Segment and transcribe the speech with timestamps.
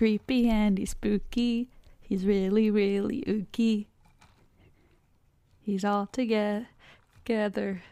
[0.00, 1.68] Creepy and he's spooky.
[2.00, 3.84] He's really, really ooky.
[5.60, 6.66] He's all toge-
[7.16, 7.82] together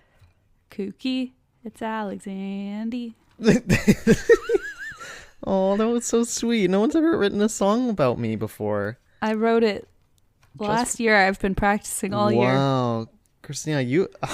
[0.71, 1.33] kooky.
[1.63, 3.13] It's Alexandy.
[5.47, 6.71] oh, that was so sweet.
[6.71, 8.97] No one's ever written a song about me before.
[9.21, 9.87] I wrote it
[10.59, 11.15] last year.
[11.15, 12.55] I've been practicing all year.
[12.55, 13.09] Wow,
[13.43, 14.09] Christina, you.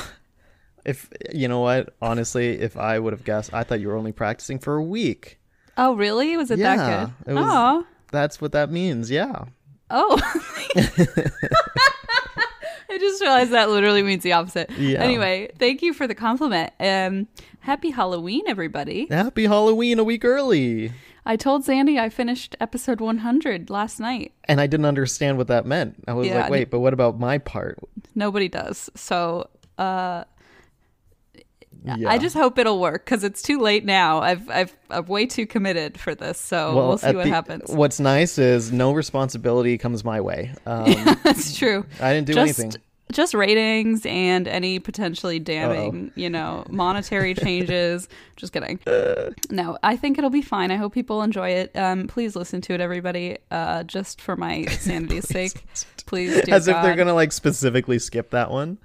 [0.85, 4.13] If you know what, honestly, if I would have guessed, I thought you were only
[4.13, 5.39] practicing for a week.
[5.77, 6.37] Oh, really?
[6.37, 7.35] Was it Yeah, that it good?
[7.35, 7.87] was- Oh.
[8.13, 9.11] That's what that means.
[9.11, 9.45] Yeah.
[9.91, 10.21] Oh.
[12.91, 14.71] I just realized that literally means the opposite.
[14.79, 15.01] Yeah.
[15.03, 16.73] Anyway, thank you for the compliment.
[16.79, 17.27] Um,
[17.61, 19.07] happy Halloween, everybody.
[19.11, 20.93] Happy Halloween a week early.
[21.27, 24.33] I told Sandy I finished episode 100 last night.
[24.45, 25.97] And I didn't understand what that meant.
[26.07, 27.79] I was Yeah, like, wait, but what about my part?
[28.15, 28.91] Nobody does.
[28.95, 30.25] So uh,
[31.85, 32.11] Yeah.
[32.11, 34.21] I just hope it'll work because it's too late now.
[34.21, 36.41] I've, I've, I'm way too committed for this.
[36.41, 37.71] So well, we'll see what the- happens.
[37.71, 40.53] What's nice is no responsibility comes my way.
[40.67, 41.85] Um, That's true.
[42.01, 42.81] I didn't do just, anything.
[43.13, 48.09] Just ratings and any potentially damning, you know, monetary changes.
[48.37, 48.81] Just kidding.
[49.51, 50.71] no, I think it'll be fine.
[50.71, 51.77] I hope people enjoy it.
[51.77, 53.37] Um, please listen to it, everybody.
[53.51, 55.65] Uh, just for my sanity's sake,
[56.07, 56.41] please.
[56.43, 58.79] Dear As if they're gonna like specifically skip that one.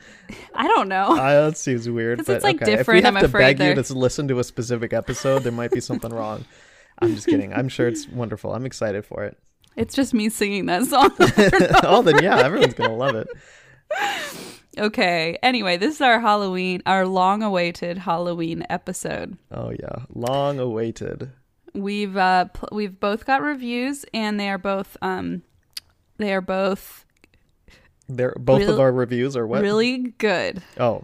[0.53, 1.17] I don't know.
[1.20, 2.20] Uh, that seems weird.
[2.20, 2.66] it's, like, okay.
[2.66, 4.92] different, If we have I'm to afraid beg you they're- to listen to a specific
[4.94, 6.45] episode, there might be something wrong.
[7.00, 7.53] I'm just kidding.
[7.53, 8.53] I'm sure it's wonderful.
[8.53, 9.38] I'm excited for it.
[9.78, 11.09] it's just me singing that song.
[11.84, 13.28] oh, then yeah, everyone's gonna love it.
[14.77, 15.38] Okay.
[15.44, 19.38] Anyway, this is our Halloween, our long-awaited Halloween episode.
[19.51, 21.31] Oh yeah, long awaited.
[21.73, 25.44] We've uh pl- we've both got reviews, and they are both um
[26.17, 27.05] they are both
[28.07, 29.61] They're both of our reviews are what?
[29.61, 30.61] really good.
[30.78, 31.03] Oh,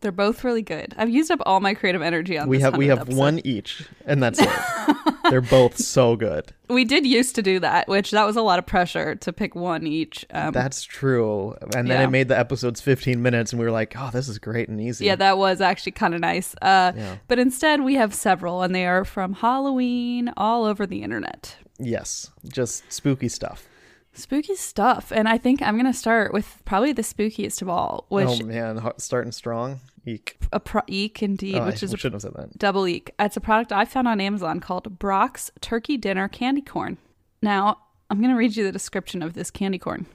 [0.00, 0.94] They're both really good.
[0.98, 3.18] I've used up all my creative energy on we this have we have episode.
[3.18, 4.48] one each, and that's it.
[5.30, 6.52] They're both so good.
[6.68, 9.54] We did used to do that, which that was a lot of pressure to pick
[9.56, 10.24] one each.
[10.30, 11.52] Um, That's true.
[11.74, 12.04] And then Yeah.
[12.04, 14.80] it made the episodes 15 minutes, and we were like, oh, this is great and
[14.80, 15.06] easy.
[15.06, 16.54] yeah, that was actually kind of nice.
[16.62, 17.16] Uh, Yeah.
[17.26, 21.56] But instead, we have several, and they are from Halloween all over the internet.
[21.80, 23.66] yes, just spooky stuff.
[24.16, 25.12] Spooky stuff.
[25.12, 28.44] And I think I'm going to start with probably the spookiest of all, which oh
[28.44, 29.80] man, starting strong.
[30.08, 30.36] Eek.
[30.52, 32.56] a pro- eek indeed, Oh, I which is a shouldn't have said that.
[32.58, 33.10] double eek.
[33.18, 36.96] It's a product I found on Amazon called Brach's Turkey Dinner Candy Corn.
[37.42, 37.78] Now,
[38.08, 40.06] I'm going to read you the description of this candy corn.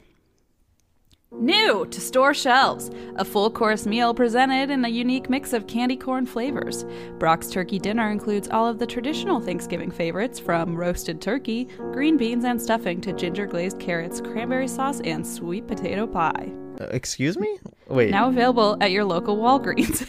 [1.42, 5.96] New to store shelves, a full course meal presented in a unique mix of candy
[5.96, 6.84] corn flavors.
[7.20, 12.44] Brach's Turkey Dinner includes all of the traditional Thanksgiving favorites from roasted turkey, green beans
[12.44, 16.52] and stuffing to ginger glazed carrots, cranberry sauce, and sweet potato pie.
[16.82, 17.60] Uh, excuse me?
[17.88, 20.02] Wait, Now available at your local Walgreens.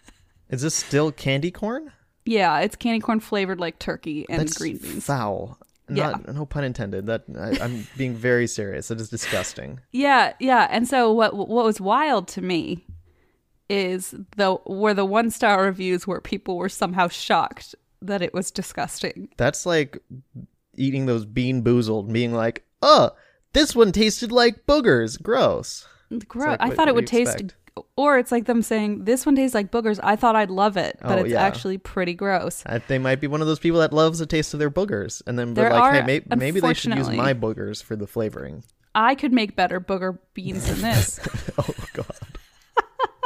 [0.48, 1.92] is this still candy corn?
[2.24, 5.04] yeah, it's candy corn flavored like turkey and That's green beans.
[5.04, 5.58] foul.
[5.88, 6.10] Yeah.
[6.10, 7.06] Not, no pun intended.
[7.06, 8.88] That I, I'm being very serious.
[8.88, 9.80] That is disgusting.
[9.92, 10.66] Yeah, yeah.
[10.70, 12.86] And so what what was wild to me
[13.68, 18.50] is the were the one star reviews where people were somehow shocked that it was
[18.50, 19.28] disgusting.
[19.36, 19.98] That's like
[20.76, 23.10] eating those BeanBoozled, being like, "Oh,
[23.52, 25.20] this one tasted like boogers.
[25.20, 25.86] Gross."
[26.28, 26.46] Gross.
[26.50, 27.54] like, I what- thought it would taste expect?
[27.96, 30.00] Or it's like them saying this one tastes like boogers.
[30.02, 31.42] I thought I'd love it, but Oh, it's yeah.
[31.42, 32.62] actually pretty gross.
[32.66, 35.22] Uh, they might be one of those people that loves the taste of their boogers,
[35.26, 38.06] and then they're like, are, "Hey, may- maybe they should use my boogers for the
[38.06, 38.62] flavoring."
[38.94, 41.20] I could make better booger beans than this.
[41.58, 42.06] oh God.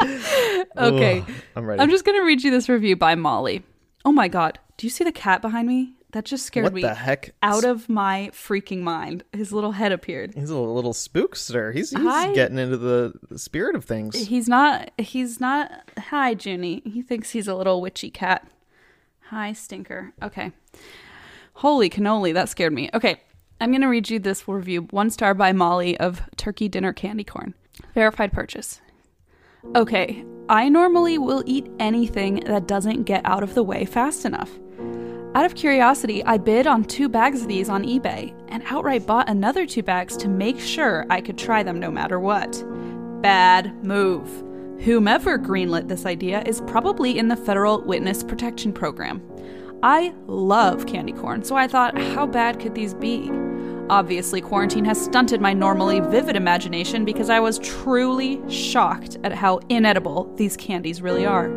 [0.76, 1.20] okay.
[1.20, 1.81] Ugh, I'm ready.
[1.82, 3.62] I'm just going to read you this review by Molly.
[4.05, 4.58] Oh my god.
[4.79, 5.93] Do you see the cat behind me?
[6.12, 7.35] That just scared what me the heck?
[7.43, 9.23] out of my freaking mind.
[9.33, 10.35] His little head appeared.
[10.35, 11.73] He's a little spookster.
[11.73, 12.33] He's, he's Hi.
[12.35, 14.17] getting into the the spirit of things.
[14.17, 14.91] He's not.
[14.99, 15.89] He's not.
[15.99, 16.83] Hi, Junie.
[16.85, 18.47] He thinks he's a little witchy cat.
[19.29, 20.12] Hi, stinker.
[20.21, 20.51] Okay.
[21.55, 22.91] Holy cannoli, that scared me.
[22.95, 23.21] Okay,
[23.61, 24.83] I'm gonna read you this review.
[24.91, 27.55] One star by Molly of Turkey Dinner Candy Corn.
[27.95, 28.81] Verified purchase.
[29.77, 34.51] Okay, I normally will eat anything that doesn't get out of the way fast enough.
[35.32, 39.29] Out of curiosity, I bid on two bags of these on eBay and outright bought
[39.29, 42.65] another two bags to make sure I could try them no matter what.
[43.23, 44.29] bad move.
[44.82, 49.23] Whomever greenlit this idea is probably in the Federal Witness Protection Program.
[49.82, 53.31] I love candy corn, so I thought, how bad could these be?
[53.91, 59.59] Obviously, quarantine has stunted my normally vivid imagination because I was truly shocked at how
[59.69, 61.50] inedible these candies really are.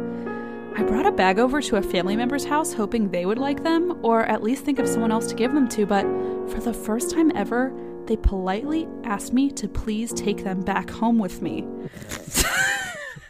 [0.75, 3.99] I brought a bag over to a family member's house hoping they would like them,
[4.01, 6.03] or at least think of someone else to give them to, but
[6.49, 7.71] for the first time ever,
[8.07, 11.63] they politely asked me to please take them back home with me.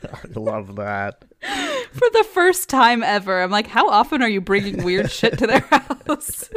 [0.03, 1.25] I love that.
[1.91, 3.43] For the first time ever.
[3.43, 5.59] I'm like, how often are you bringing weird shit to their
[6.07, 6.49] house?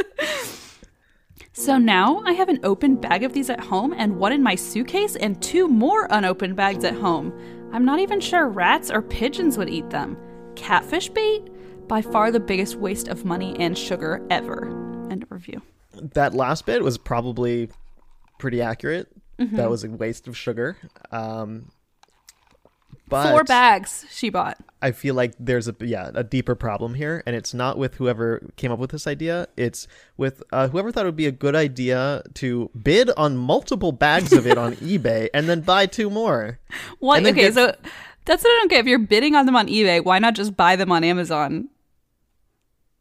[1.53, 4.55] so now I have an open bag of these at home and one in my
[4.55, 7.33] suitcase and two more unopened bags at home.
[7.73, 10.17] I'm not even sure rats or pigeons would eat them.
[10.57, 11.43] Catfish bait?
[11.89, 14.67] By far the biggest waste of money and sugar ever.
[15.11, 15.63] End of review.
[15.95, 17.69] That last bit was probably
[18.39, 19.09] pretty accurate.
[19.39, 19.57] Mm-hmm.
[19.57, 20.77] That was a waste of sugar.
[21.13, 21.71] Um,
[23.09, 24.59] but Four bags she bought.
[24.83, 28.51] I feel like there's a yeah a deeper problem here, and it's not with whoever
[28.57, 29.47] came up with this idea.
[29.57, 29.87] It's
[30.17, 34.33] with uh, whoever thought it would be a good idea to bid on multiple bags
[34.33, 36.59] of it on eBay and then buy two more.
[36.99, 37.19] What?
[37.19, 37.77] And Okay, get- so
[38.27, 38.81] that's what I don't get.
[38.81, 41.69] If you're bidding on them on eBay, why not just buy them on Amazon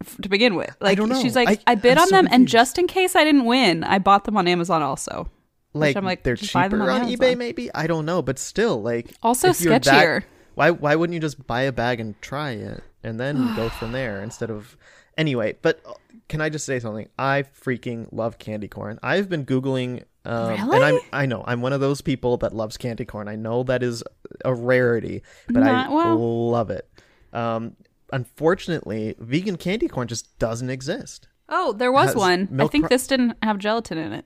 [0.01, 0.75] f- to begin with?
[0.79, 1.21] Like don't know.
[1.21, 3.45] she's like, I- I, bid I'm on so them, and just in case I didn't
[3.45, 5.29] win, I bought them on Amazon also.
[5.73, 9.13] Like, I'm like, they're cheaper on on, eBay, maybe I don't know, but still, like
[9.21, 10.23] Also if you're that- sketchier.
[10.53, 13.91] why why wouldn't you just buy a bag and try it and then go from
[13.91, 14.77] there instead of
[15.17, 15.57] anyway?
[15.61, 15.81] But
[16.29, 17.09] can I just say something?
[17.19, 18.99] I freaking love candy corn.
[19.03, 20.03] I've been googling.
[20.25, 21.01] Um, And I'm Really?
[21.13, 23.27] I know I'm one of those people that loves candy corn.
[23.27, 24.03] I know that is
[24.43, 26.89] a rarity, but Not- I well- love it.
[27.33, 27.75] Um,
[28.11, 31.27] unfortunately, vegan candy corn just doesn't exist.
[31.47, 32.49] Oh, there was one.
[32.59, 34.25] I think pro- this didn't have gelatin in it.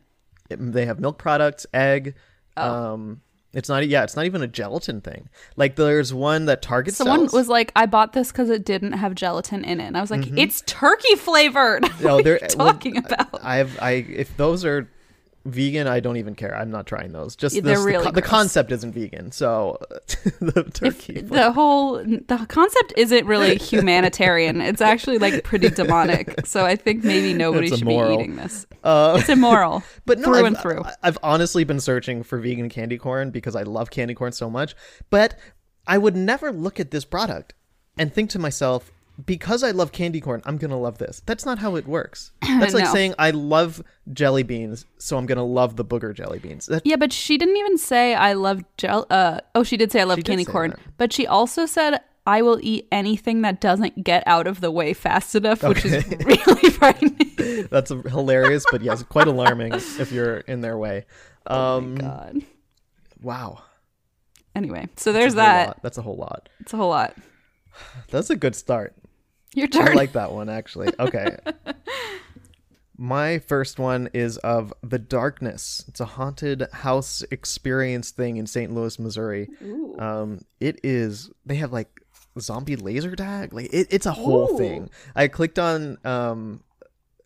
[0.50, 2.16] It- they have milk products, egg.
[2.56, 2.94] Oh.
[2.94, 3.22] Um,
[3.52, 5.28] it's not yeah, it's not even a gelatin thing.
[5.56, 7.34] Like there's one that Target Someone sells.
[7.34, 9.86] was like, I bought this because it didn't have gelatin in it.
[9.86, 11.84] And I was like, it's turkey flavored.
[11.84, 12.04] Mm-hmm.
[12.10, 13.44] No, they're talking well, about?
[13.44, 14.88] I've I if those are
[15.46, 16.56] vegan, I don't even care.
[16.56, 17.36] I'm not trying those.
[17.36, 19.78] Just this, really the, co- the concept isn't vegan, so
[20.40, 21.22] the If turkey.
[21.22, 23.58] the whole the concept isn't really
[23.94, 24.62] humanitarian.
[24.62, 26.46] It's actually like pretty demonic.
[26.46, 28.66] So I think maybe nobody should be eating this.
[28.84, 30.84] Uh, It's immoral, but no, through I've, and through.
[31.04, 34.76] I've honestly been searching for vegan candy corn because I love candy corn so much.
[35.10, 35.38] But
[35.88, 37.54] I would never look at this product
[37.98, 38.92] and think to myself,
[39.25, 41.21] because I love candy corn, I'm gonna love this.
[41.25, 42.31] That's not how it works.
[42.42, 42.94] That's like No.
[42.94, 43.83] saying I love
[44.13, 46.66] jelly beans, so I'm gonna love the booger jelly beans.
[46.68, 49.06] That, Yeah, but she didn't even say I love gel.
[49.10, 50.80] Uh, oh, she did say I love She candy corn, that.
[50.98, 54.94] but she also said I will eat anything that doesn't get out of the way
[54.94, 57.68] fast enough, which is really frightening.
[57.71, 61.06] that's hilarious, but yes, quite alarming if you're in their way.
[61.48, 62.44] Um, God.
[63.21, 63.63] wow,
[64.56, 65.68] Anyway, so there's That's that.
[65.68, 65.80] lot.
[65.83, 66.50] That's a whole lot.
[66.60, 67.16] It's a whole lot.
[68.10, 68.94] That's a good start.
[69.54, 70.90] Your I like that one actually.
[71.00, 71.38] Okay.
[72.98, 75.86] My first one is of The Darkness.
[75.88, 78.74] It's a haunted house experience thing in St.
[78.74, 79.48] Louis, Missouri.
[79.98, 81.31] Um, it is.
[81.46, 81.88] They have like
[82.38, 83.54] zombie laser tag.
[83.54, 84.57] Like it, it's a whole Ooh.
[84.57, 84.90] thing.
[85.16, 86.62] I clicked on um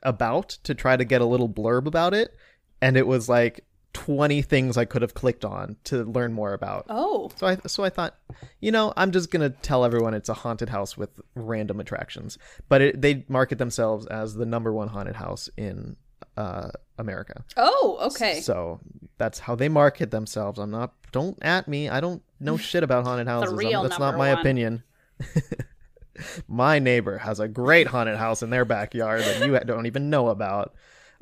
[0.04, 2.36] about to try to get a little blurb about it,
[2.82, 6.86] and it was like twenty things I could have clicked on to learn more about.
[6.90, 8.16] oh, So I so I thought,
[8.60, 12.38] you know, I'm just gonna tell everyone it's a haunted house with random attractions.
[12.70, 15.96] But it, they market themselves as the number one haunted house in
[16.38, 17.44] uh, America.
[17.58, 18.40] oh, okay.
[18.42, 18.80] So
[19.18, 20.60] that's how they market themselves.
[20.60, 20.94] I'm not.
[21.12, 21.90] Don't at me.
[21.90, 23.52] I don't know shit about haunted houses.
[23.60, 24.40] That's not my one.
[24.40, 24.84] opinion.
[26.48, 30.30] my neighbor has a great haunted house in their backyard that you don't even know
[30.30, 30.74] about.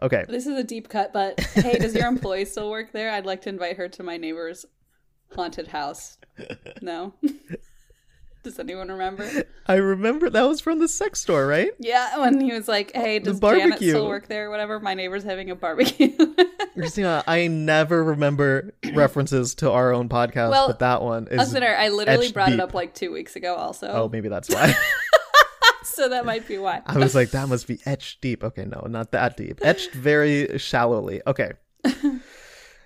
[0.02, 0.26] Okay.
[0.28, 3.12] This is a deep cut, but hey, does your employee still work there?
[3.12, 4.66] I'd like to invite her to my neighbor's
[5.36, 6.18] haunted house.
[6.82, 7.14] No?
[8.44, 9.30] does anyone remember?
[9.68, 11.70] I remember that was from the sex store, right?
[11.78, 13.90] Yeah, when he was like, hey, The does Janet barbecue.
[13.92, 14.50] still work there?
[14.50, 16.16] Whatever, my neighbor's having a barbecue.
[16.74, 21.38] Christina, I never remember references to our own podcast, Well, but that one is.
[21.38, 23.88] Listener, I literally brought it up like two weeks ago also.
[23.90, 24.74] Oh, maybe that's why.
[25.84, 26.82] so that might be why.
[26.86, 28.44] I was like, that must be etched deep.
[28.44, 29.60] Okay, no, not that deep.
[29.62, 31.22] Etched very shallowly.
[31.26, 31.54] Okay.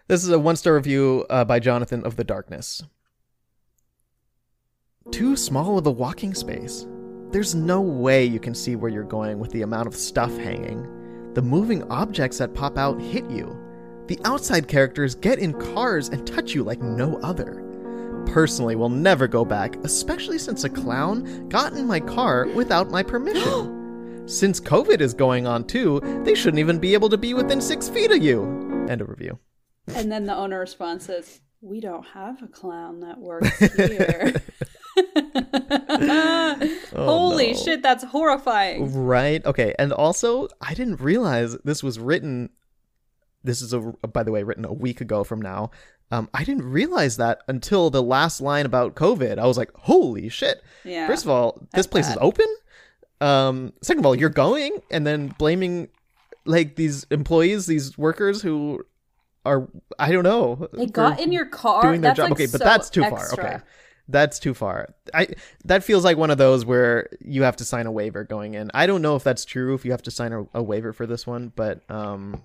[0.08, 2.84] This is a one star review uh, by Jonathan of the Darkness.
[5.10, 6.86] Too small of a walking space.
[7.32, 10.84] There's no way you can see where you're going with the amount of stuff hanging.
[11.34, 13.60] The moving objects that pop out hit you.
[14.06, 17.65] The outside characters get in cars and touch you like no other.
[18.28, 23.02] Personally, will never go back, especially since a clown got in my car without my
[23.04, 23.72] permission.
[24.28, 27.88] Since COVID is going on too, they shouldn't even be able to be within six
[27.88, 28.42] feet of you.
[28.90, 29.38] End of review.
[29.94, 34.34] And then the owner response says, We don't have a clown that works here.
[36.18, 36.58] Oh,
[36.96, 37.58] Holy no.
[37.58, 38.94] shit, that's horrifying.
[38.94, 39.46] Right.
[39.46, 39.76] Okay.
[39.78, 42.50] And also, I didn't realize this was written.
[43.44, 45.72] This is a, by the way, written a week ago from now.
[46.12, 49.38] Um, I didn't realize that until the last line about COVID.
[49.40, 51.08] I was like, "Holy shit!" Yeah.
[51.08, 52.46] First of all, this place is open.
[53.22, 55.90] Um, second of all, you're going and then blaming
[56.46, 58.86] like these employees, these workers who
[59.46, 59.68] are
[60.00, 60.68] I don't know.
[60.74, 61.82] they got in your car.
[61.82, 62.24] doing their that's job.
[62.30, 63.36] like okay, but that's too extra.
[63.38, 63.54] far.
[63.54, 63.64] Okay.
[64.08, 64.94] That's too far.
[65.14, 65.30] I
[65.64, 68.70] that feels like one of those where you have to sign a waiver going in.
[68.74, 71.08] I don't know if that's true if you have to sign a, a waiver for
[71.08, 72.42] this one, but um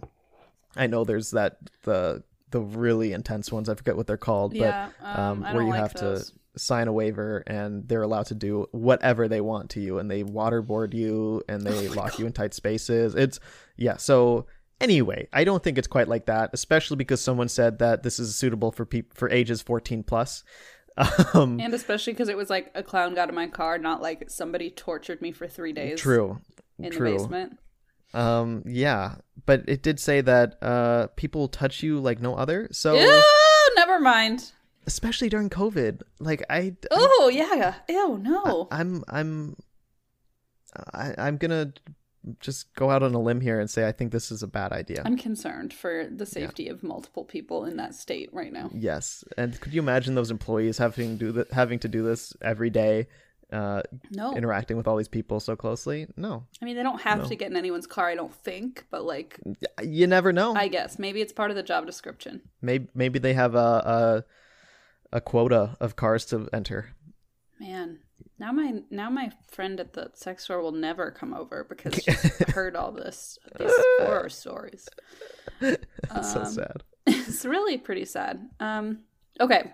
[0.76, 3.68] I know there's that the the really intense ones.
[3.68, 6.30] I forget what they're called, Yeah, but um, um, where you like have those.
[6.30, 10.10] to sign a waiver and they're allowed to do whatever they want to you and
[10.10, 13.14] they waterboard you and they Oh lock you in tight spaces.
[13.14, 13.38] It's
[13.76, 14.46] yeah, so
[14.80, 18.34] anyway, I don't think it's quite like that, especially because someone said that this is
[18.36, 20.44] suitable for people for ages 14 plus.
[21.34, 24.28] Um And especially because it was like a clown got in my car, not like
[24.28, 26.40] somebody tortured me for three days true.
[26.78, 27.12] in true.
[27.12, 27.58] the basement.
[28.12, 32.68] Um yeah, but it did say that uh people touch you like no other.
[32.72, 33.22] So Ew,
[33.76, 34.52] never mind.
[34.86, 37.74] especially during COVID, like I Oh yeah.
[37.88, 38.68] Ew, no.
[38.70, 39.56] I'm I'm
[40.92, 41.72] I, I'm gonna
[42.38, 44.72] just go out on a limb here and say I think this is a bad
[44.72, 45.02] idea.
[45.04, 48.70] I'm concerned for the safety of multiple people in that state right now.
[48.74, 52.70] yes, and could you imagine those employees having do th- having to do this every
[52.70, 53.08] day,
[53.52, 54.36] uh, No.
[54.36, 56.06] interacting with all these people so closely?
[56.16, 57.24] No, I mean, they don't have No.
[57.28, 59.38] to get in anyone's car, I don't think, but like,
[59.82, 60.54] you never know.
[60.54, 62.42] I guess maybe it's part of the job description.
[62.62, 64.24] Maybe maybe they have a
[65.12, 66.90] a, a quota of cars to enter.
[67.58, 67.98] Man,
[68.38, 72.38] now my now my friend at the sex store will never come over because she's
[72.54, 74.88] heard all this these horror stories.
[75.60, 76.82] That's so Um, sad.
[77.06, 78.48] it's really pretty sad.
[78.60, 79.00] Um,
[79.40, 79.72] okay,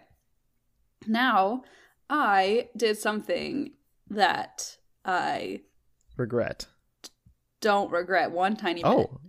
[1.06, 1.62] now
[2.08, 3.72] I did something
[4.10, 5.62] that I
[6.16, 6.66] Regret.
[7.60, 9.08] don't regret one tiny bit.
[9.08, 9.20] Oh,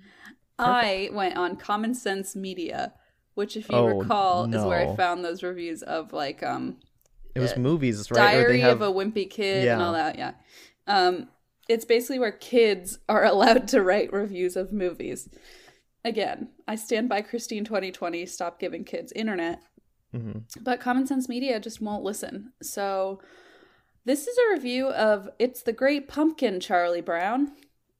[0.59, 2.93] I went on Common Sense Media,
[3.35, 6.77] which, if you Oh, recall, is where I found those reviews of like um
[7.35, 8.31] it was Uh, movies, right?
[8.31, 10.17] Diary they have of a Wimpy Kid and all that.
[10.17, 10.33] Yeah,
[10.87, 11.29] um,
[11.69, 15.29] it's basically where kids are allowed to write reviews of movies.
[16.05, 18.25] Again, I stand by Christine 2020.
[18.25, 19.61] Stop giving kids internet.
[20.15, 20.43] Mhm.
[20.63, 22.53] But Common Sense Media just won't listen.
[22.61, 23.19] So
[24.05, 27.51] this is a review of It's the Great Pumpkin, Charlie Brown.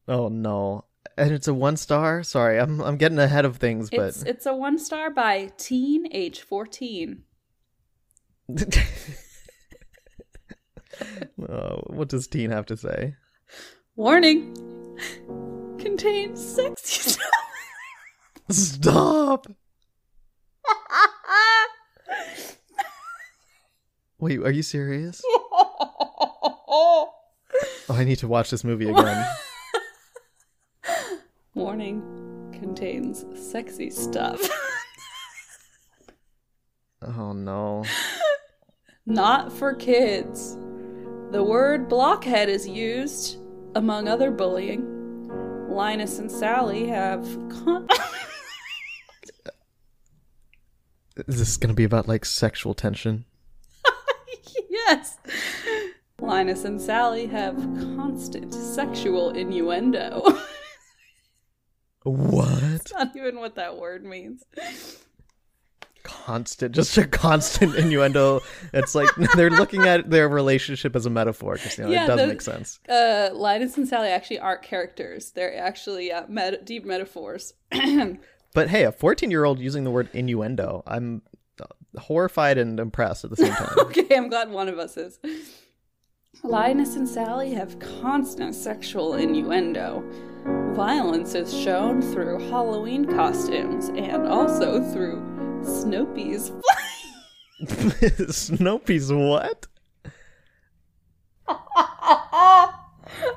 [0.08, 0.86] Oh no.
[1.18, 2.24] And it's a one star.
[2.24, 6.08] Sorry, I'm I'm getting ahead of things, but It's it's a one star by Teen
[6.14, 7.24] Age 14.
[11.50, 13.16] oh, what does Teen have to say?
[13.96, 14.54] Warning
[15.80, 17.32] contains sexy stuff.
[18.50, 19.48] Stop.
[24.20, 25.22] Wait, are you serious?
[27.90, 29.26] Oh, I need to watch this movie again.
[31.56, 32.02] Warning
[32.54, 34.42] contains sexy stuff.
[37.02, 37.84] Oh no.
[39.06, 40.58] Not for kids.
[41.32, 43.38] The word blockhead is used,
[43.76, 44.84] among other bullying.
[45.70, 47.22] Linus and Sally have.
[47.50, 47.88] Con-
[51.28, 53.26] Is this gonna be about like sexual tension?
[54.70, 55.18] yes!
[56.20, 57.56] Linus and Sally have
[57.96, 60.24] constant sexual innuendo.
[62.04, 62.92] What?
[62.94, 64.44] Not even what that word means.
[66.04, 68.42] Constant, just a constant innuendo.
[68.74, 71.90] It's like they're looking at their relationship as a metaphor, Christina.
[71.90, 72.80] Yeah, it does make sense.
[72.88, 75.32] Uh, Linus and Sally actually aren't characters.
[75.32, 76.24] They're actually uh,
[76.64, 77.54] deep metaphors.
[78.54, 81.22] But hey, a 14 year old using the word innuendo, I'm
[81.62, 81.66] uh,
[82.00, 83.74] horrified and impressed at the same time.
[83.80, 85.20] okay, I'm glad one of us is.
[86.44, 90.04] Linus and Sally have constant sexual innuendo.
[90.74, 96.51] Violence is shown through Halloween costumes and also through Snoopy's.
[98.30, 99.66] Snoopy's what?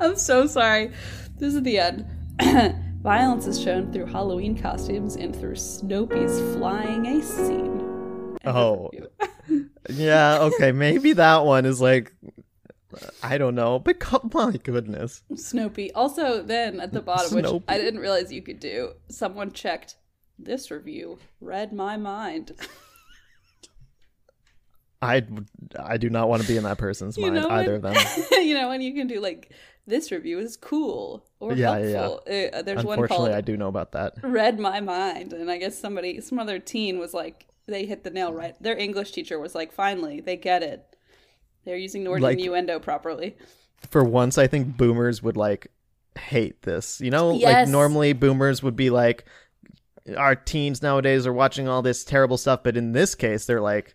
[0.01, 0.93] I'm so sorry.
[1.39, 2.07] This is the end.
[3.03, 8.37] Violence is shown through Halloween costumes and through Snoopy's flying ace scene.
[8.45, 8.91] Oh.
[9.89, 12.13] Yeah, okay, maybe that one is like,
[13.23, 15.23] I don't know, but co- my goodness.
[15.35, 15.93] Snoopy.
[15.93, 19.97] Also, then at the bottom, which I didn't realize you could do, someone checked
[20.39, 22.53] this review read my mind.
[25.03, 25.27] I,
[25.77, 27.97] I do not want to be in that person's You mind, either of them.
[28.31, 29.51] you know, when you can do like
[29.87, 31.89] this review is cool or Yeah, yeah,
[32.29, 32.49] yeah.
[32.53, 34.15] Uh, there's one Unfortunately, called I do know about that.
[34.23, 38.11] read my mind, and I guess somebody, some other teen was like, they hit the
[38.11, 38.55] nail right.
[38.63, 40.97] Their English teacher was like, finally, they get it.
[41.65, 43.37] They're using the word Like- innuendo properly.
[43.91, 45.69] For once, I think boomers would like
[46.19, 47.01] hate this.
[47.01, 47.45] You know, Yes.
[47.45, 49.25] like normally boomers would be like,
[50.17, 53.95] our teens nowadays are watching all this terrible stuff, but in this case, they're like,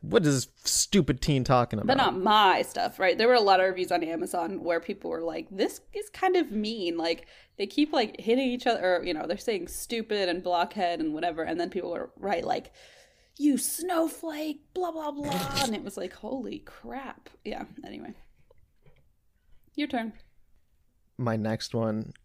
[0.00, 1.88] what is this stupid teen talking about?
[1.88, 3.18] But not my stuff, right?
[3.18, 6.36] There were a lot of reviews on Amazon where people were like, "This is kind
[6.36, 7.26] of mean." Like
[7.58, 11.12] they keep like hitting each other, or you know, they're saying stupid and blockhead and
[11.14, 12.72] whatever, and then people were right like,
[13.36, 17.64] "You snowflake," blah blah blah, and it was like, "Holy crap!" Yeah.
[17.84, 18.14] Anyway,
[19.74, 20.12] your turn.
[21.18, 22.12] My next one.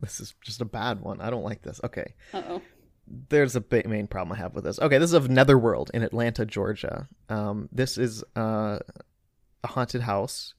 [0.00, 1.22] This is just a bad one.
[1.22, 1.80] I don't like this.
[1.82, 2.14] Okay.
[2.34, 2.62] Uh oh.
[3.06, 4.78] There's a big main problem I have with this.
[4.78, 7.08] Okay, this is of Netherworld in Atlanta, Georgia.
[7.28, 8.78] Um, this is uh,
[9.62, 10.54] a haunted house,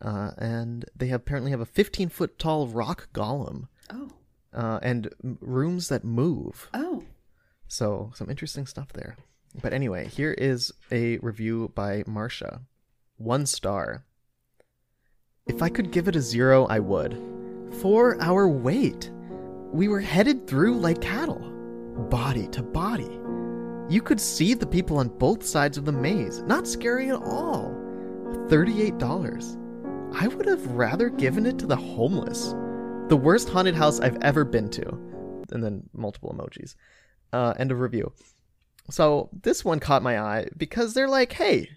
[0.00, 4.10] uh, and they have, apparently have a 15 foot tall rock golem Oh.
[4.52, 6.68] uh, and rooms that move.
[6.74, 7.04] Oh.
[7.68, 9.16] So some interesting stuff there.
[9.62, 12.60] But anyway, here is a review by Marsha.
[13.16, 14.04] One star.
[15.46, 17.16] If I could give it a zero, I would.
[17.80, 19.10] Four hour wait.
[19.72, 21.40] We were headed through like cattle,
[21.96, 23.18] body to body.
[23.88, 26.42] You could see the people on both sides of the maze.
[26.42, 27.74] Not scary at all.
[28.48, 30.12] $38.
[30.14, 32.54] I would have rather given it to the homeless.
[33.08, 34.88] The worst haunted house I've ever been to.
[35.52, 36.74] And then multiple emojis.
[37.32, 38.12] Uh, end of review.
[38.90, 41.68] So this one caught my eye because they're like, hey,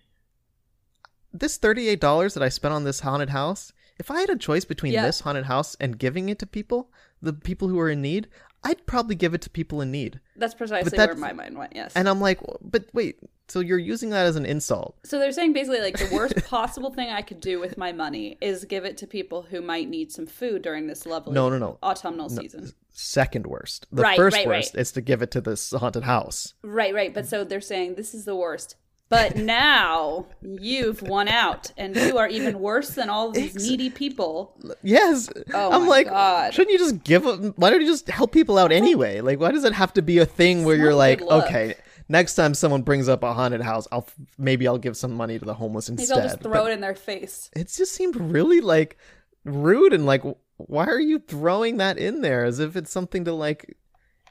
[1.34, 4.94] this $38 that I spent on this haunted house, if I had a choice between
[4.94, 5.06] Yeah.
[5.06, 8.28] this haunted house and giving it to people, the people who are in need,
[8.63, 10.20] I'd probably give it to people in need.
[10.36, 11.75] That's precisely that's- where my mind went.
[11.75, 11.94] Yes.
[11.96, 14.98] And I'm like, but wait, so you're using that as an insult?
[15.04, 18.38] So they're saying basically like the worst possible thing I could do with my money
[18.42, 21.58] is give it to people who might need some food during this lovely No, no,
[21.58, 21.78] no.
[21.82, 22.72] autumnal season.
[22.92, 23.88] Second worst.
[23.92, 24.82] The Right, first right, worst right.
[24.82, 26.54] is to give it to this haunted house.
[26.62, 27.13] Right, right.
[27.13, 28.75] But so they're saying this is the worst.
[29.10, 33.89] But now you've won out, and you are even worse than all these Ex- needy
[33.89, 34.55] people.
[34.83, 35.27] Yes.
[35.51, 36.53] Oh I'm my like, God.
[36.53, 37.53] shouldn't you just give them?
[37.55, 39.22] Why don't you just help people out anyway?
[39.22, 41.74] Like, why does it have to be a thing where It's you're like, okay,
[42.07, 44.07] next time someone brings up a haunted house, I'll
[44.38, 46.18] maybe I'll give some money to the homeless Maybe instead.
[46.18, 47.50] I'll just throw But it in their face.
[47.55, 48.98] it just seemed really like
[49.44, 50.22] rude and like,
[50.57, 53.75] why are you throwing that in there as if it's something to like?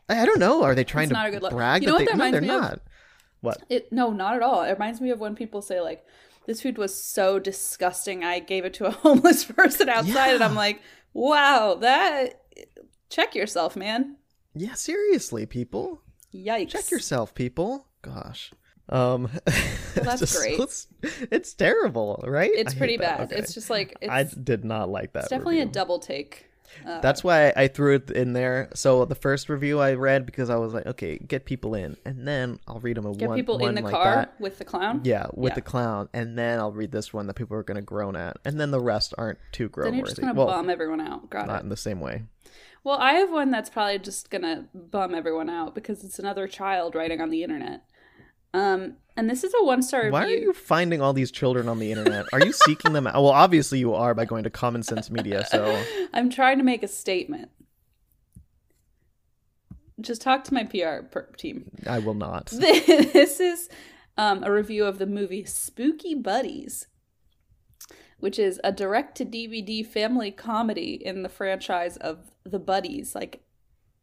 [0.08, 0.62] I don't know.
[0.62, 1.50] Are they trying It's to not a good look.
[1.52, 2.80] brag You know that what that No, reminds they're me of?
[3.40, 3.62] What?
[3.68, 4.62] It no, not at all.
[4.62, 6.04] It reminds me of when people say like,
[6.46, 10.54] "This food was so disgusting, I gave it to a homeless person outside," and I'm
[10.54, 10.80] like,
[11.12, 12.42] "Wow, that
[13.10, 14.16] check yourself, man.
[14.54, 16.02] Yeah, seriously, people.
[16.34, 17.86] Yikes." Check yourself, people.
[18.02, 18.52] Gosh.
[18.90, 19.28] Um,
[19.94, 20.58] that's just- great.
[20.58, 20.86] It's,
[21.30, 22.50] it's terrible, right?
[22.54, 23.20] It's I pretty bad.
[23.22, 23.36] Okay.
[23.36, 25.20] It's just like it's, I did not like that.
[25.24, 26.46] it's definitely a double take.
[26.86, 28.68] Uh, That's why I threw it in there.
[28.74, 32.26] So the first review I read because I was like, okay, get people in, and
[32.26, 34.40] then I'll read them a get one, people one in the like car that.
[34.40, 35.00] with the clown.
[35.04, 35.54] Yeah, with Yeah.
[35.56, 38.36] the clown, and then I'll read this one that people are going to groan at,
[38.44, 41.28] and then the rest aren't too groan Then you're just gonna well, bum everyone out.
[41.30, 41.62] Got not it.
[41.64, 42.24] in the same way.
[42.84, 46.94] Well, I have one that's probably just gonna bum everyone out because it's another child
[46.94, 47.82] writing on the internet.
[48.54, 50.12] Um, and this is a one star review.
[50.12, 52.26] Why are you finding all these children on the internet?
[52.32, 53.14] Are you seeking them out?
[53.14, 55.44] Well, obviously you are by going to Common Sense Media.
[55.50, 55.82] So
[56.14, 57.50] I'm trying to make a statement.
[60.00, 61.68] Just talk to my PR team.
[61.84, 62.46] I will not.
[62.46, 63.68] this is
[64.16, 66.86] um, a review of the movie Spooky Buddies,
[68.20, 73.42] which is a direct to DVD family comedy in the franchise of The Buddies, like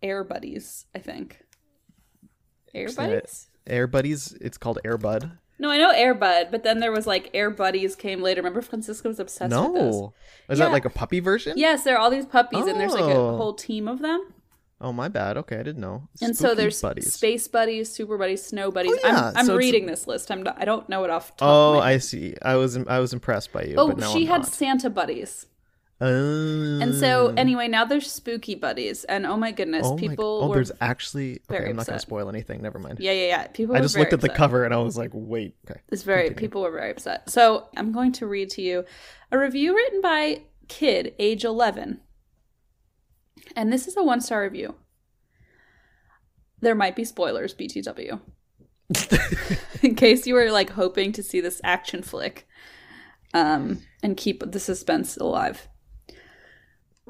[0.04, 1.40] Air Buddies, I think.
[2.74, 3.48] Air Buddies?
[3.68, 4.34] Air Buddies.
[4.42, 5.32] It's called Air Bud.
[5.58, 8.42] No, I know Air Bud, but then there was like Air Buddies came later.
[8.42, 9.94] Remember Francisco was obsessed with those.
[9.96, 10.14] No,
[10.50, 10.66] is Yeah.
[10.66, 11.58] that like a puppy version?
[11.58, 13.38] Yes, there are all these puppies, and there's like a Oh.
[13.38, 14.34] whole team of them.
[14.82, 15.38] Oh my bad.
[15.38, 16.10] Okay, I didn't know.
[16.22, 17.14] And so there's buddies.
[17.14, 18.92] space buddies, super buddies, snow buddies.
[19.06, 20.30] Oh, yeah, I'm, I'm so reading this list.
[20.30, 21.32] I'm not, I don't know it off.
[21.42, 22.36] Oh, I see.
[22.42, 23.76] I was I was impressed by you.
[23.78, 24.46] Oh, she had.
[24.46, 25.46] Santa buddies.
[26.06, 26.80] Oh.
[26.82, 30.48] And so anyway, now there's spooky buddies, and oh my goodness, oh my- people oh,
[30.50, 31.42] were there's actually.
[31.50, 32.62] Okay, I'm not going to spoil anything.
[32.62, 33.00] Never mind.
[33.00, 33.48] yeah, yeah, yeah.
[33.48, 35.56] People I just looked at the cover and I was like, wait.
[35.70, 35.80] Okay.
[35.92, 37.30] It's very people were very upset.
[37.30, 38.86] So I'm going to read to you
[39.32, 42.02] a review written by Kid, age 11,
[43.56, 44.76] and this is a one star review.
[46.62, 48.20] There might be spoilers, BTW.
[49.82, 52.48] In case you were like hoping to see this action flick,
[53.34, 55.68] um, and keep the suspense alive.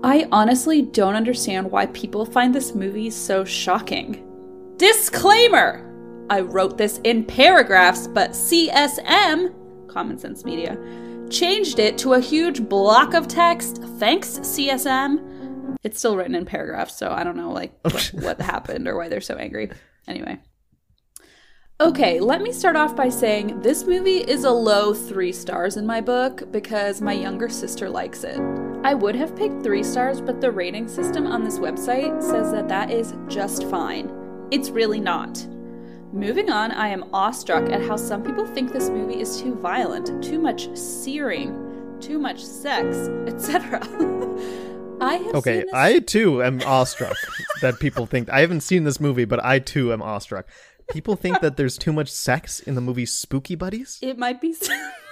[0.04, 4.24] I honestly don't understand why people find this movie so shocking.
[4.78, 5.82] Disclaimer!
[6.30, 10.78] I wrote this in paragraphs, but CSM, Common Sense Media,
[11.30, 13.82] changed it to a huge block of text.
[13.98, 15.78] Thanks, CSM.
[15.84, 19.08] It's still written in paragraphs, so I don't know like what, what happened or why
[19.08, 19.72] they're so angry.
[20.08, 20.40] Anyway,
[21.82, 25.86] Okay, let me start off by saying this movie is a low three stars in
[25.86, 28.40] my book because my younger sister likes it.
[28.86, 32.68] I would have picked three stars, but the rating system on this website says that
[32.68, 34.12] that is just fine.
[34.52, 35.44] It's really not.
[36.14, 40.24] Moving on, I am awestruck at how some people think this movie is too violent,
[40.24, 42.96] too much searing, too much sex,
[43.28, 43.80] etc.
[45.02, 47.18] I have Okay, seen this- I too am awestruck
[47.64, 50.46] that people think I haven't seen this movie, but I too am awestruck.
[50.92, 53.98] People think that there's too much sex in the movie Spooky Buddies.
[54.04, 54.56] It might be.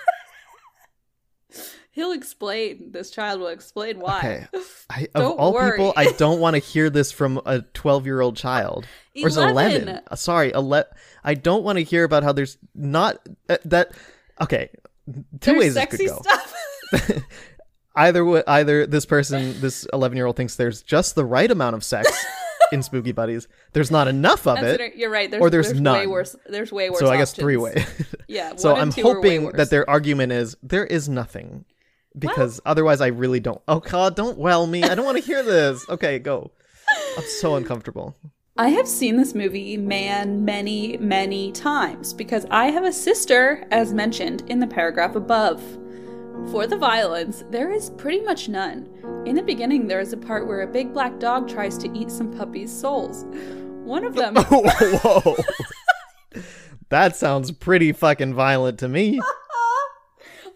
[1.95, 2.91] He'll explain.
[2.91, 4.17] This child will explain why.
[4.17, 4.47] Okay,
[4.89, 5.77] I, of all worry.
[5.77, 8.85] people, I don't want to hear this from a 12 year old child.
[9.21, 9.83] Or is 11?
[9.83, 10.01] 11.
[10.09, 10.91] Uh, Sorry, 11.
[11.23, 13.91] I don't want to hear about how there's not uh, that.
[14.41, 14.71] Okay,
[15.07, 16.19] two There's ways this could go.
[16.21, 17.23] stuff.
[17.95, 21.75] Either way, either this person, this 11 year old, thinks there's just the right amount
[21.75, 22.09] of sex
[22.71, 23.47] in Spooky Buddies.
[23.73, 24.95] There's not enough of Consider- it.
[24.95, 25.29] You're right.
[25.29, 26.09] There's, or there's way none.
[26.09, 26.35] worse.
[26.47, 26.97] There's way worse.
[26.99, 27.43] So I guess options.
[27.43, 27.85] three way.
[28.27, 28.55] Yeah.
[28.55, 31.65] so I'm way hoping that their argument is there is nothing.
[32.17, 33.61] Because otherwise I really don't.
[33.67, 34.83] Oh god, don't well me.
[34.83, 35.85] I don't want to hear this.
[35.93, 36.51] Okay, go.
[37.17, 38.15] I'm so uncomfortable.
[38.57, 43.93] I have seen this movie, man, many, many times because I have a sister, as
[43.93, 45.61] mentioned in the paragraph above.
[46.51, 48.89] For the violence, there is pretty much none.
[49.25, 52.11] In the beginning, there is a part where a big black dog tries to eat
[52.11, 53.25] some puppies' souls.
[53.83, 54.33] One of them.
[54.37, 54.43] Oh,
[56.35, 56.41] Whoa.
[56.89, 59.19] that sounds pretty fucking violent to me.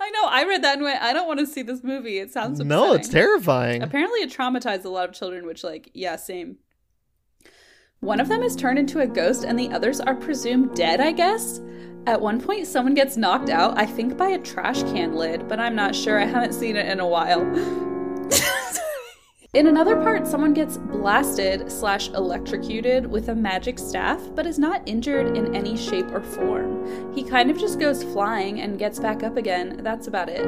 [0.08, 2.20] I know, I read that and went, I don't want to see this movie.
[2.20, 2.70] It sounds upsetting.
[2.70, 3.84] No, it's terrifying.
[3.84, 6.58] Apparently, it traumatized a lot of children, which, like, yeah, same.
[8.00, 11.12] One of them is turned into a ghost, and the others are presumed dead, I
[11.12, 11.60] guess.
[12.06, 15.60] At one point, someone gets knocked out, I think by a trash can lid, but
[15.60, 16.18] I'm not sure.
[16.18, 17.44] I haven't seen it in a while.
[19.58, 24.84] in another part, someone gets blasted slash electrocuted with a magic staff, but is not
[24.86, 27.12] injured in any shape or form.
[27.16, 29.80] He kind of just goes flying and gets back up again.
[29.82, 30.46] That's about it.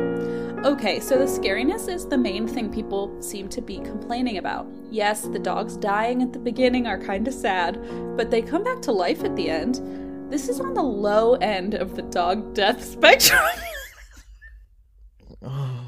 [0.63, 4.67] Okay, so the scariness is the main thing people seem to be complaining about.
[4.91, 7.81] Yes, the dogs dying at the beginning are kind of sad,
[8.15, 9.81] but they come back to life at the end.
[10.31, 13.41] This is on the low end of the dog death spectrum.
[15.41, 15.78] Oh.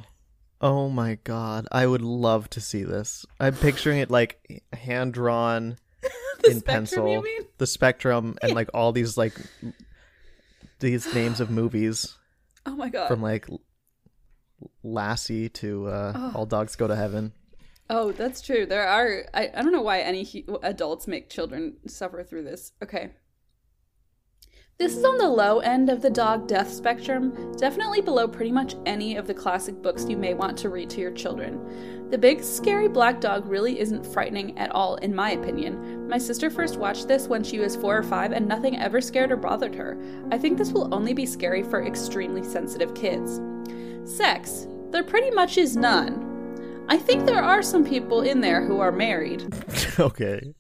[0.62, 3.26] Oh my god, I would love to see this.
[3.40, 5.76] I'm picturing it like hand drawn
[6.46, 7.42] in spectrum, pencil, you mean?
[7.58, 9.34] the spectrum, and like all these like
[10.80, 12.16] these names of movies
[12.66, 13.08] Oh my god.
[13.08, 13.48] from like
[14.84, 16.32] Lassie to uh, Oh.
[16.36, 17.34] All Dogs Go to Heaven.
[17.90, 18.66] Oh, that's true.
[18.66, 19.26] There are.
[19.34, 22.72] I, I don't know why any hu- adults make children suffer through this.
[22.84, 23.12] Okay.
[24.82, 28.74] This is on the low end of the dog death spectrum, definitely below pretty much
[28.88, 32.10] any of the classic books you may want to read to your children.
[32.10, 36.10] The big, scary black dog really isn't frightening at all, in my opinion.
[36.10, 39.32] My sister first watched this when she was four or five, and nothing ever scared
[39.32, 40.02] or bothered her.
[40.32, 43.40] I think this will only be scary for extremely sensitive kids.
[44.04, 44.66] Sex.
[44.90, 46.86] There pretty much is none.
[46.90, 49.44] I think there are some people in there who are married.
[50.00, 50.56] okay.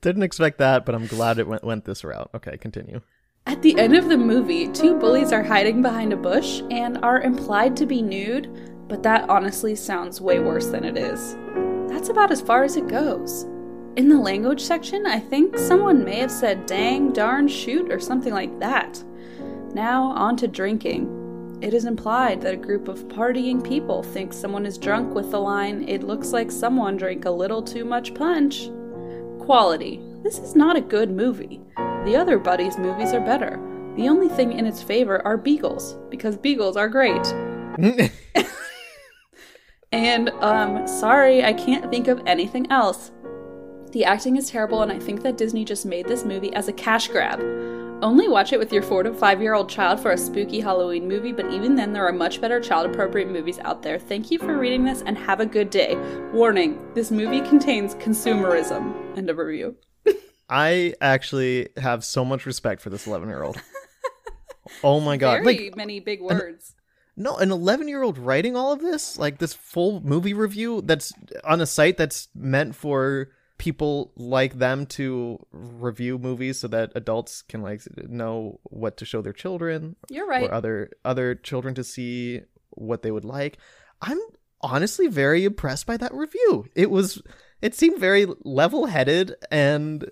[0.00, 2.30] Didn't expect that, but I'm glad it went, went this route.
[2.34, 3.00] Okay, continue.
[3.46, 7.20] At the end of the movie, two bullies are hiding behind a bush and are
[7.20, 8.48] implied to be nude,
[8.88, 11.36] but that honestly sounds way worse than it is.
[11.88, 13.44] That's about as far as it goes.
[13.96, 18.32] In the language section, I think someone may have said dang, darn, shoot, or something
[18.32, 19.02] like that.
[19.74, 21.58] Now, on to drinking.
[21.60, 25.40] It is implied that a group of partying people thinks someone is drunk with the
[25.40, 28.70] line, it looks like someone drank a little too much punch.
[29.44, 30.00] Quality.
[30.22, 31.60] This is not a good movie.
[31.76, 33.60] The other Buddies movies are better.
[33.96, 37.26] The only thing in its favor are beagles, because beagles are great.
[39.92, 43.12] And, um, sorry, I can't think of anything else.
[43.90, 46.72] The acting is terrible, and I think that Disney just made this movie as a
[46.72, 47.40] cash grab.
[48.02, 51.06] Only watch it with your four to five year old child for a spooky Halloween
[51.06, 53.96] movie, but even then, there are much better child appropriate movies out there.
[53.96, 55.94] Thank you for reading this and have a good day.
[56.32, 59.16] Warning this movie contains consumerism.
[59.16, 59.76] End of review.
[60.50, 63.60] I actually have so much respect for this 11 year old.
[64.82, 65.42] Oh my god.
[65.44, 66.74] Very Like, many big words.
[67.16, 69.18] no, an 11 year old writing all of this?
[69.18, 71.12] Like, this full movie review that's
[71.44, 73.28] on a site that's meant for
[73.62, 79.22] people like them to review movies so that adults can, like, know what to show
[79.22, 80.50] their children You're right.
[80.50, 83.58] or other other children to see what they would like.
[84.00, 84.18] I'm
[84.62, 86.66] honestly very impressed by that review.
[86.74, 87.22] It was
[87.60, 90.10] it seemed very level-headed and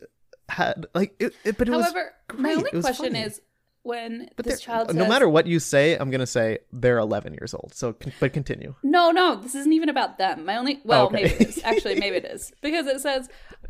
[0.49, 3.21] had like it, it but it However, was my only question funny.
[3.21, 3.41] is
[3.83, 7.35] when but this child says, no matter what you say, I'm to say they're 11
[7.35, 7.73] years old.
[7.75, 8.75] So but continue.
[8.83, 10.45] No, no, this isn't even about them.
[10.45, 11.23] My only well, Okay.
[11.23, 11.61] maybe it is.
[11.64, 12.53] Actually, maybe it is.
[12.61, 13.29] Because it says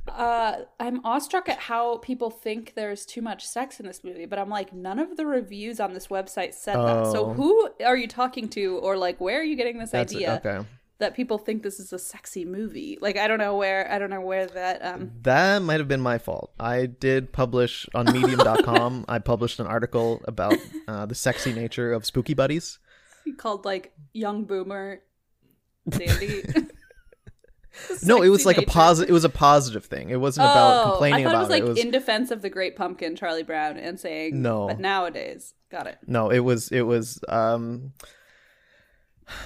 [0.08, 4.38] Uh, I'm awestruck at how people think there's too much sex in this movie, but
[4.38, 7.06] I'm like, none of the reviews on this website said that.
[7.12, 7.32] So Oh.
[7.34, 10.66] who are you talking to, or like, where are you getting this That's idea okay.
[11.00, 12.96] That people think this is a sexy movie?
[13.00, 14.84] Like, I don't know where, I don't know where that.
[14.84, 16.52] Um, That might have been my fault.
[16.60, 19.04] I did publish on medium.com.
[19.08, 20.56] I published an article about
[20.88, 22.78] uh, the sexy nature of spooky buddies.
[23.36, 25.00] called like young boomer
[25.92, 26.42] Sandy.
[28.02, 28.72] No, it was like a nature.
[28.72, 30.10] positive it was a positive thing.
[30.10, 32.50] It wasn't about Oh, complaining I thought about it was like in defense of the
[32.50, 34.66] Great Pumpkin, Charlie Brown, and saying No.
[34.66, 35.96] But nowadays, got it.
[36.06, 37.92] No, it was it was um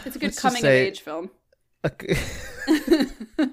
[0.06, 1.30] It's a good coming say- of age film.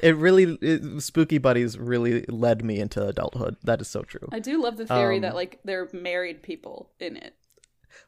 [0.00, 3.56] it really it, spooky buddies really led me into adulthood.
[3.62, 4.28] That is so true.
[4.32, 7.34] I do love the theory Um, that like they're married people in it.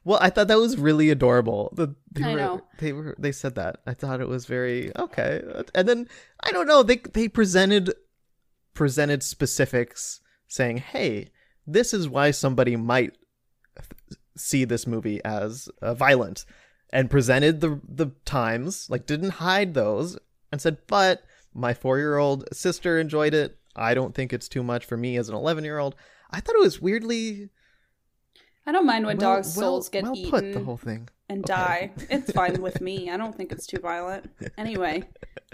[0.03, 1.73] Well, I thought that was really adorable.
[1.77, 2.62] The, they I were, know.
[2.79, 3.81] they were they said that.
[3.87, 5.42] I thought it was very okay.
[5.75, 6.09] And then
[6.42, 7.92] I don't know, they they presented
[8.73, 11.31] presented specifics saying, "Hey,
[11.66, 13.16] this is why somebody might
[14.37, 16.44] see this movie as uh, violent."
[16.94, 20.16] And presented the the times, like didn't hide those
[20.52, 23.59] and said, "But my 4-year-old sister enjoyed it.
[23.74, 25.96] I don't think it's too much for me as an 11-year-old."
[26.30, 27.50] I thought it was weirdly
[28.66, 31.09] I don't mind when well- dogs' well- souls get well eaten put the whole thing.
[31.28, 31.52] and okay.
[31.52, 31.92] die.
[32.11, 33.11] It's fine with me.
[33.11, 34.30] I don't think it's too violent.
[34.57, 35.02] Anyway,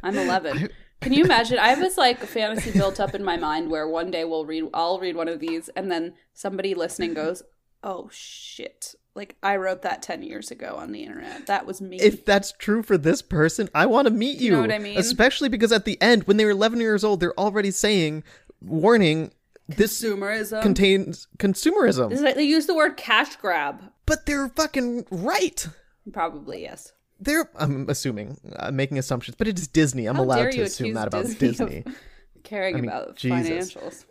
[0.02, 0.68] I'm 11.
[1.00, 1.58] Can you imagine?
[1.58, 4.64] I have this like fantasy built up in my mind where one day we'll read,
[4.74, 7.42] I'll read one of these, and then somebody listening goes,
[7.82, 11.46] "Oh shit!" Like I wrote that 10 years ago on the internet.
[11.46, 11.96] That was me.
[11.98, 14.52] if that's true for this person, I want to meet you.
[14.52, 14.96] know what I mean?
[14.98, 18.22] Especially because at the end, when they were 11 years old, they're already saying,
[18.60, 19.32] warning,
[19.68, 20.62] this Consumerism.
[20.62, 22.12] contains consumerism.
[22.12, 23.82] Is it- they use the word cash grab.
[24.06, 25.66] but they're fucking right.
[26.12, 26.92] Probably yes.
[27.20, 30.06] They're, I'm assuming, I'm making assumptions, but it's Disney.
[30.06, 31.84] I'm How allowed to assume that about Disney Disney.
[32.44, 33.74] Caring I mean, about Jesus.
[33.74, 34.04] financials.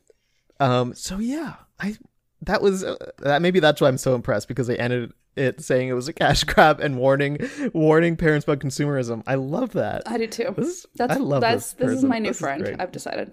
[0.59, 1.97] Um, so yeah, I
[2.43, 5.87] that was uh, that maybe that's why I'm so impressed because they ended it saying
[5.89, 7.37] it was a cash grab and warning
[7.73, 9.23] warning parents about consumerism.
[9.27, 10.03] I love that.
[10.05, 10.53] I do too.
[10.57, 12.75] This- That's I love that's this this, is my new This friend.
[12.79, 13.31] I've decided.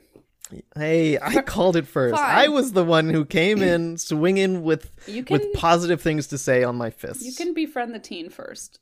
[0.77, 2.14] Hey, I called it first.
[2.14, 2.25] Fine.
[2.38, 6.38] I was the one who came in swinging with You can with positive things to
[6.38, 7.25] say on my fists.
[7.25, 8.79] you can befriend the teen first.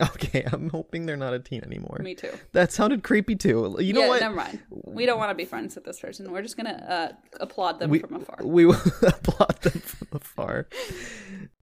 [0.14, 1.98] Okay, I'm hoping they're not a teen anymore.
[2.02, 2.30] Me too.
[2.52, 3.76] That sounded creepy too.
[3.80, 4.20] You know yeah, what?
[4.20, 4.60] never mind.
[4.70, 6.30] We don't want to be friends with this person.
[6.30, 8.38] We're just gonna uh, applaud them we from afar.
[8.44, 10.68] we will applaud them from afar.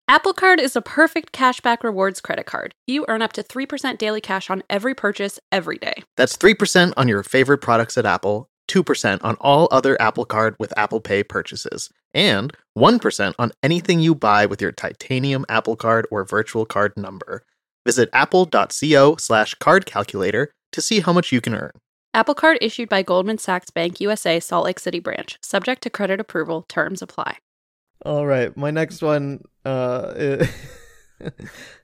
[0.06, 2.74] Apple Card is a perfect cashback rewards credit card.
[2.86, 5.94] You earn up to 3% daily cash on every purchase every day.
[6.18, 10.76] That's 3% on your favorite products at Apple, 2% on all other Apple Card with
[10.76, 16.22] Apple Pay purchases, and 1% on anything you buy with your titanium Apple Card or
[16.24, 17.42] virtual card number.
[17.84, 21.72] Visit apple.co slash card calculator to see how much you can earn.
[22.14, 26.20] Apple Card issued by Goldman Sachs Bank USA Salt Lake City branch, subject to credit
[26.20, 26.62] approval.
[26.68, 27.38] Terms apply.
[28.04, 30.12] All right, my next one uh,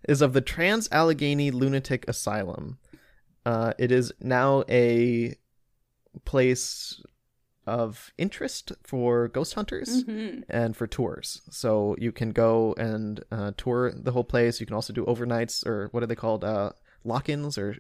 [0.09, 2.79] is of the Trans Allegheny Lunatic Asylum.
[3.45, 5.35] Uh, it is now a
[6.25, 7.03] place
[7.67, 10.45] of interest for ghost hunters Mhm.
[10.49, 11.43] and for tours.
[11.51, 14.61] So you can go and uh, tour the whole place.
[14.61, 16.43] You can also do overnights or what are they called?
[16.45, 16.71] Uh,
[17.05, 17.77] lock-ins or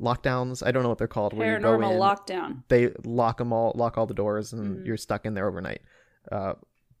[0.00, 0.66] lockdowns?
[0.66, 1.32] I don't know what they're called.
[1.32, 2.62] Where you go Paranormal in, lockdown.
[2.68, 4.86] they lock them all, lock all the doors, and Mhm.
[4.86, 5.82] you're stuck in there overnight.
[6.30, 6.54] Uh,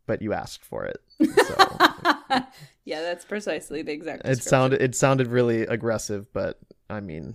[0.06, 0.98] but you asked for it.
[1.18, 1.56] So
[2.84, 4.26] yeah, that's precisely the exact.
[4.26, 6.58] it sounded it sounded really aggressive, but
[6.90, 7.34] I mean,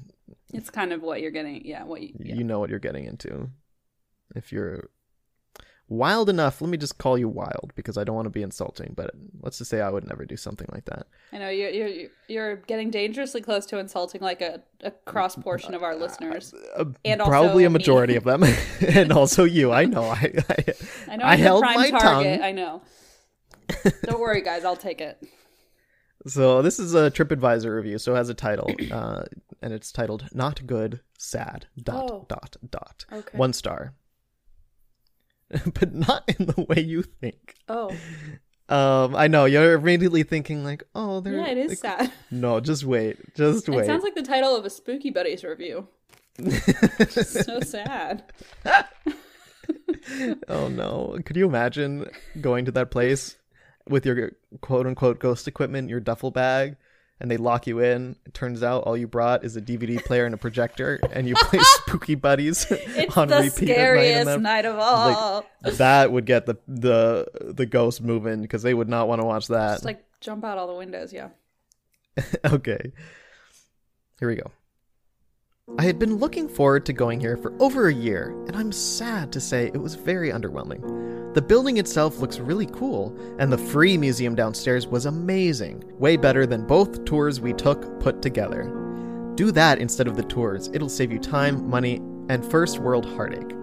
[0.53, 1.65] It's kind of what you're getting.
[1.65, 2.13] Yeah, what you.
[2.19, 2.35] Yeah.
[2.35, 3.49] you know what you're getting into.
[4.35, 4.89] If you're
[5.87, 8.93] wild enough, let me just call you wild because I don't want to be insulting,
[8.95, 9.09] but
[9.41, 11.07] let's just say I would never do something like that.
[11.33, 15.73] I know you're you're you're getting dangerously close to insulting like a, a cross portion
[15.73, 16.53] of our listeners.
[16.75, 17.73] Uh, And also probably a me.
[17.73, 18.43] majority of them,
[18.87, 19.71] and also you.
[19.71, 20.03] I know.
[20.03, 20.65] I I,
[21.07, 22.39] I know I held prime my target.
[22.39, 22.43] tongue.
[22.45, 22.81] I know.
[24.03, 24.63] Don't worry, guys.
[24.65, 25.23] I'll take it.
[26.27, 29.23] So this is a TripAdvisor review, so it has a title, uh,
[29.61, 32.25] and it's titled "Not Good, Sad." Dot Oh.
[32.27, 33.05] dot dot.
[33.11, 33.37] Okay.
[33.37, 33.93] One star,
[35.73, 37.55] but not in the way you think.
[37.67, 37.91] Oh,
[38.69, 42.11] Um, I know you're immediately thinking like, "Oh, they're yeah, it is like- sad.
[42.31, 43.79] No, just wait, just wait.
[43.81, 45.87] It sounds like the title of a Spooky Buddies review.
[47.09, 48.23] So sad.
[50.47, 51.17] oh no!
[51.25, 52.05] Could you imagine
[52.41, 53.37] going to that place
[53.87, 54.31] with your
[54.61, 56.75] quote unquote ghost equipment, your duffel bag,
[57.19, 58.15] and they lock you in?
[58.25, 61.35] It turns out all you brought is a DVD player and a projector, and you
[61.35, 63.75] play Spooky Buddies It's on the repeat at night.
[63.75, 65.45] scariest that, night of all.
[65.61, 69.47] that would get the the the ghost moving because they would not want to watch
[69.47, 69.75] that.
[69.75, 71.11] Just like jump out all the windows.
[71.13, 71.29] Yeah.
[72.45, 72.91] okay,
[74.19, 74.51] here we go.
[75.77, 79.31] I had been looking forward to going here for over a year, and I'm sad
[79.33, 81.18] to say it was very underwhelming.
[81.33, 86.47] The building itself looks really cool, and the free museum downstairs was amazing, way better
[86.47, 88.63] than both tours we took put together.
[89.35, 91.97] Do that instead of the tours, it'll save you time, money,
[92.29, 93.55] and first world heartache.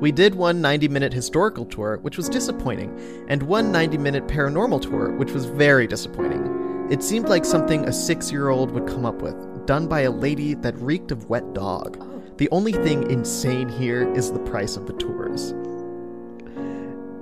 [0.00, 4.80] We did one 90 minute historical tour, which was disappointing, and one 90 minute paranormal
[4.80, 6.88] tour, which was very disappointing.
[6.90, 10.10] It seemed like something a six year old would come up with, done by a
[10.10, 11.98] lady that reeked of wet dog.
[12.00, 12.22] Oh.
[12.38, 15.52] The only thing insane here is the price of the tours.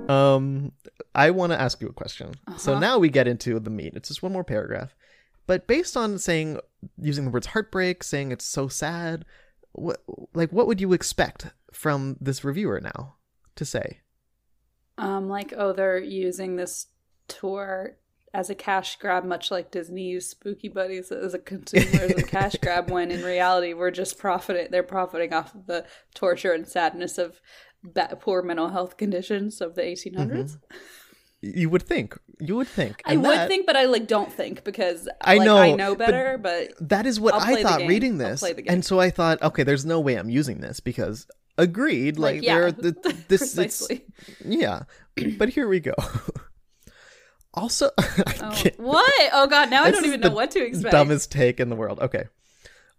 [0.07, 0.71] Um,
[1.13, 2.33] I want to ask you a question.
[2.57, 3.93] So now we get into the meat.
[3.95, 4.95] It's just one more paragraph.
[5.47, 6.59] But based on saying
[7.01, 9.25] using the words heartbreak, saying it's so sad,
[9.71, 13.15] what like what would you expect from this reviewer now
[13.55, 14.01] to say?
[14.97, 16.87] Um, like, oh, they're using this
[17.27, 17.97] tour
[18.33, 22.23] as a cash grab, much like Disney used Spooky Buddies as a consumer as a
[22.23, 22.89] cash grab.
[22.89, 24.67] When in reality, we're just profiting.
[24.71, 27.39] They're profiting off of the torture and sadness of
[27.83, 30.15] ba- poor mental health conditions of the 1800s.
[30.57, 30.57] Mm-hmm.
[31.41, 32.17] You would think.
[32.39, 33.01] You would think.
[33.05, 35.95] I would that- think, but I like don't think because I like, know, I know
[35.95, 36.37] better.
[36.41, 38.39] But, That is what I thought reading this.
[38.39, 38.73] play the game.
[38.73, 42.43] And so I thought, okay, there's no way I'm using this because agreed, like, like,
[42.43, 42.91] yeah, there are the,
[43.27, 44.05] this precisely.
[44.43, 44.83] yeah.
[45.37, 45.93] but here we go.
[47.53, 49.29] also, Oh, what?
[49.33, 50.91] Oh god, now I don't even know what to expect.
[50.91, 51.99] dumbest take in the world.
[51.99, 52.25] Okay.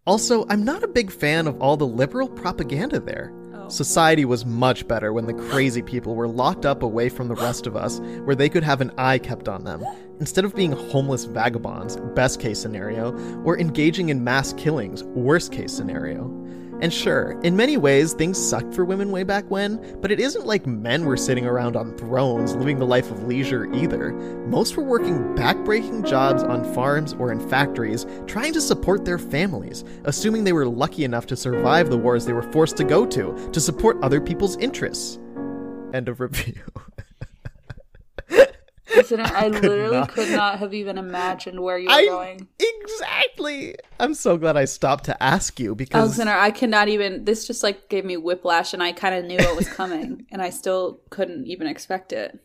[0.07, 3.33] Also, I'm not a big fan of all the liberal propaganda there.
[3.69, 7.67] Society was much better when the crazy people were locked up away from the rest
[7.67, 9.85] of us, where they could have an eye kept on them,
[10.21, 15.71] instead of being homeless vagabonds, best case scenario, or engaging in mass killings, worst case
[15.71, 16.25] scenario.
[16.81, 20.47] And sure, in many ways, things sucked for women way back when, but it isn't
[20.47, 24.13] like men were sitting around on thrones living the life of leisure either.
[24.47, 29.83] Most were working backbreaking jobs on farms or in factories, trying to support their families,
[30.05, 33.51] assuming they were lucky enough to survive the wars they were forced to go to,
[33.51, 35.19] to support other people's interests.
[35.93, 36.63] End of review.
[38.95, 42.49] Listen, I literally not- could not have even imagined where you were I going.
[42.59, 43.75] exactly.
[44.01, 47.25] I'm so glad I stopped to ask you oh, because Alexander, I cannot even.
[47.25, 50.41] This just like gave me whiplash, and I kind of knew it was coming, and
[50.41, 52.39] I still couldn't even expect it.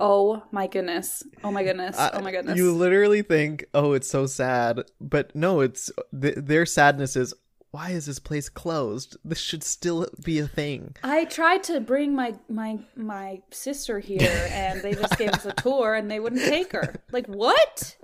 [0.00, 1.24] Oh my goodness!
[1.42, 1.96] Oh my goodness!
[1.98, 2.56] Oh my goodness!
[2.56, 7.34] You literally think, "Oh, it's so sad," but no, it's th- their sadness is,
[7.70, 9.16] "Why is this place closed?
[9.24, 14.48] This should still be a thing." I tried to bring my my my sister here,
[14.50, 16.96] and they just gave us a tour, and they wouldn't take her.
[17.12, 17.96] Like what?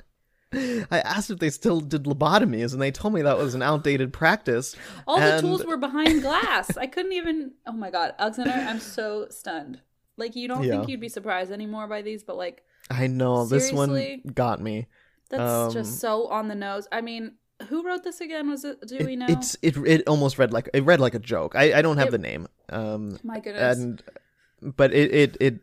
[0.53, 4.13] I asked if they still did lobotomies, and they told me that was an outdated
[4.13, 4.77] practice.
[5.07, 6.77] All the And- tools were behind glass.
[6.77, 7.53] I couldn't even.
[7.67, 9.81] Oh my god, Alexander, I'm so stunned.
[10.17, 10.71] Like you don't Yeah.
[10.77, 14.87] think you'd be surprised anymore by these, but like I know this one got me.
[15.31, 16.87] that's Um, just so on the nose.
[16.93, 17.33] I mean,
[17.69, 18.51] who wrote this again?
[18.51, 18.81] Was it?
[18.87, 19.27] Do It- we know?
[19.29, 19.77] It's it.
[19.77, 21.55] It almost read like it read like a joke.
[21.57, 22.49] I I don't have It- the name.
[22.69, 23.79] Um, my goodness.
[23.79, 24.03] and
[24.63, 25.61] but it it it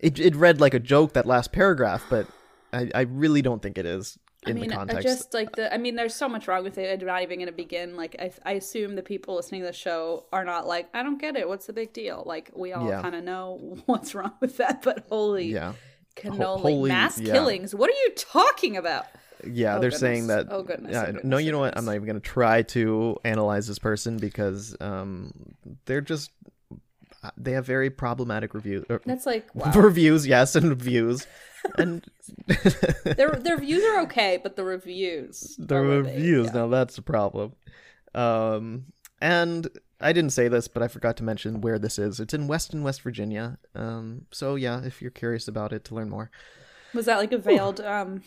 [0.00, 2.26] it, it read like a joke that last paragraph, but
[2.72, 5.02] I I really don't think it is I in mean, the I context.
[5.02, 5.72] just like the.
[5.72, 7.00] I mean, there's so much wrong with it.
[7.00, 7.96] I'm not even going to begin.
[7.96, 11.18] Like, I, I assume the people listening to the show are not like, I don't
[11.20, 11.48] get it.
[11.48, 12.22] What's the big deal?
[12.24, 13.02] Like, we all Yeah.
[13.02, 14.82] kind of know what's wrong with that.
[14.82, 15.72] But holy yeah.
[16.14, 17.32] cannoli, holy- mass yeah.
[17.32, 17.74] killings.
[17.74, 19.06] What are you talking about?
[19.46, 20.46] Yeah, Oh, they're saying that.
[20.50, 20.92] Oh, goodness.
[20.92, 21.42] Yeah, Oh, no, goodness.
[21.44, 21.76] you Oh, know what?
[21.78, 25.32] I'm not even gonna try to analyze this person because um,
[25.86, 26.30] they're just
[27.36, 28.84] they have very problematic reviews.
[28.90, 29.72] er, That's like wow.
[29.72, 31.26] Reviews, yes, and views,
[31.78, 32.04] and
[33.04, 35.56] their their views are okay, but the reviews.
[35.58, 36.46] the they- reviews.
[36.46, 36.52] yeah.
[36.52, 37.52] Now that's the problem.
[38.14, 38.86] Um,
[39.20, 39.66] and
[40.00, 42.20] I didn't say this, but I forgot to mention where this is.
[42.20, 43.58] It's in Weston, West Virginia.
[43.74, 46.30] Um, so yeah, if you're curious about it to learn more.
[46.94, 48.22] Was that like a veiled um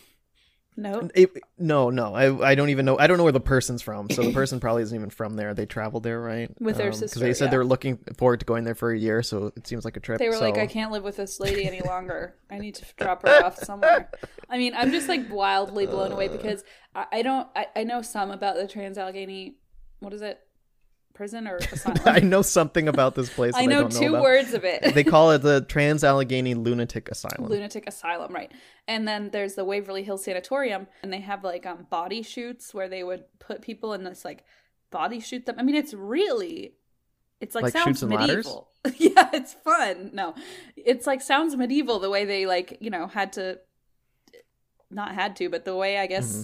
[1.14, 2.98] It, no, no, I I don't even know.
[2.98, 4.08] I don't know where the person's from.
[4.10, 5.52] So the person probably isn't even from there.
[5.52, 6.50] They traveled there, right?
[6.60, 7.50] With their um, 'cause sister, Because they said yeah.
[7.50, 9.22] they were looking forward to going there for a year.
[9.22, 10.18] So it seems like a trip.
[10.18, 12.36] They were like, I can't live with this lady any longer.
[12.50, 14.10] I need to drop her off somewhere.
[14.48, 16.32] I mean, I'm just like wildly blown away uh.
[16.32, 19.56] because I, I don't, I, I know some about the Trans Allegheny,
[20.00, 20.40] what is it,
[21.14, 21.98] prison or asylum?
[22.06, 23.52] I know something about this place.
[23.56, 24.22] I know don't two about.
[24.22, 24.82] words of it.
[24.94, 27.48] They call it the Trans Allegheny Lunatic Asylum.
[27.50, 28.50] lunatic asylum right
[28.88, 32.88] and then there's the waverly hill sanatorium and they have like um body chutes where
[32.88, 34.44] they would put people in this like
[34.90, 36.74] body shoot them i mean it's really
[37.40, 38.44] it's like, Like sounds Chutes and Ladders?
[38.46, 40.34] medieval yeah it's fun no
[40.76, 43.58] it's like sounds medieval the way they like you know had to
[44.90, 46.42] not had to but the way i guess Mm-hmm.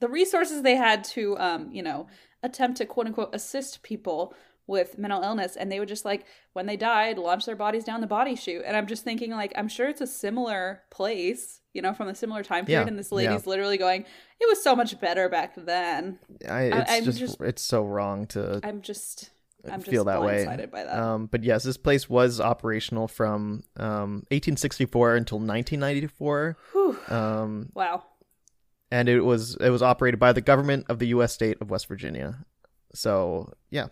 [0.00, 2.06] the resources they had to um you know
[2.42, 4.34] attempt to quote unquote assist people
[4.66, 8.02] with mental illness and they would just like when they died launch their bodies down
[8.02, 11.80] the body chute and i'm just thinking like i'm sure it's a similar place you
[11.80, 13.50] know from a similar time period Yeah, and this lady's yeah.
[13.50, 14.02] literally going
[14.40, 16.18] it was so much better back then
[16.48, 19.30] I, it's I'm just, just- it's so wrong to i'm just
[19.64, 20.44] i'm just feel that way.
[20.70, 26.96] by that Um, but yes, this place was operational from um, 1864 until 1994, Whew.
[27.08, 28.04] um, wow
[28.90, 31.32] and it was it was operated by the government of the U.S.
[31.32, 32.44] state of West Virginia.
[32.94, 33.88] So yeah,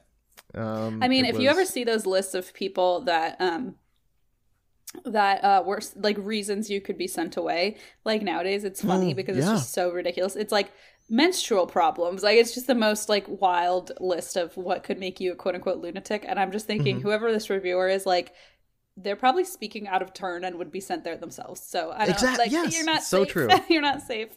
[0.55, 3.77] um, I mean, if you ever see those lists of people that um
[5.05, 9.17] that uh were like reasons you could be sent away, like nowadays it's funny Mm,
[9.17, 10.37] because it's just so ridiculous.
[10.37, 10.73] It's like
[11.09, 12.23] menstrual problems.
[12.23, 15.55] Like it's just the most like wild list of what could make you a quote
[15.55, 16.25] unquote lunatic.
[16.27, 17.03] And I'm just thinking Mhm.
[17.03, 18.33] whoever this reviewer is like
[18.97, 21.61] they're probably speaking out of turn and would be sent there themselves.
[21.61, 23.33] So I don't Exact- like yes, you're not so safe.
[23.33, 23.49] true.
[23.69, 24.31] you're not safe.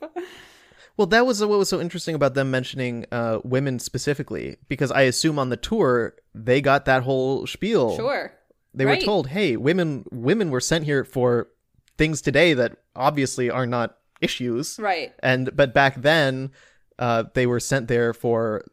[0.98, 5.04] Well, that was what was so interesting about them mentioning uh, women specifically, because I
[5.04, 7.96] assume on the tour they got that whole spiel.
[7.96, 8.34] Sure.
[8.74, 9.00] they right.
[9.00, 11.48] were told, "Hey, women, women were sent here for
[11.98, 15.14] things today that obviously are not issues." Right.
[15.24, 16.52] And but back then,
[16.98, 18.66] uh, they were sent there for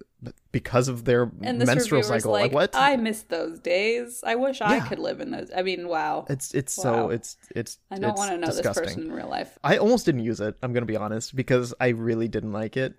[0.57, 2.33] because of their And menstrual cycle.
[2.33, 2.71] like, Like, what?
[2.73, 4.25] I miss those days.
[4.27, 5.51] I wish I could live in those.
[5.55, 6.25] I mean, wow.
[6.31, 7.77] it's it's so it's it's.
[7.91, 8.85] I don't want to know disgusting.
[8.85, 9.59] this person in real life.
[9.63, 10.57] I almost didn't use it.
[10.63, 12.95] I'm gonna be honest because I really didn't like it.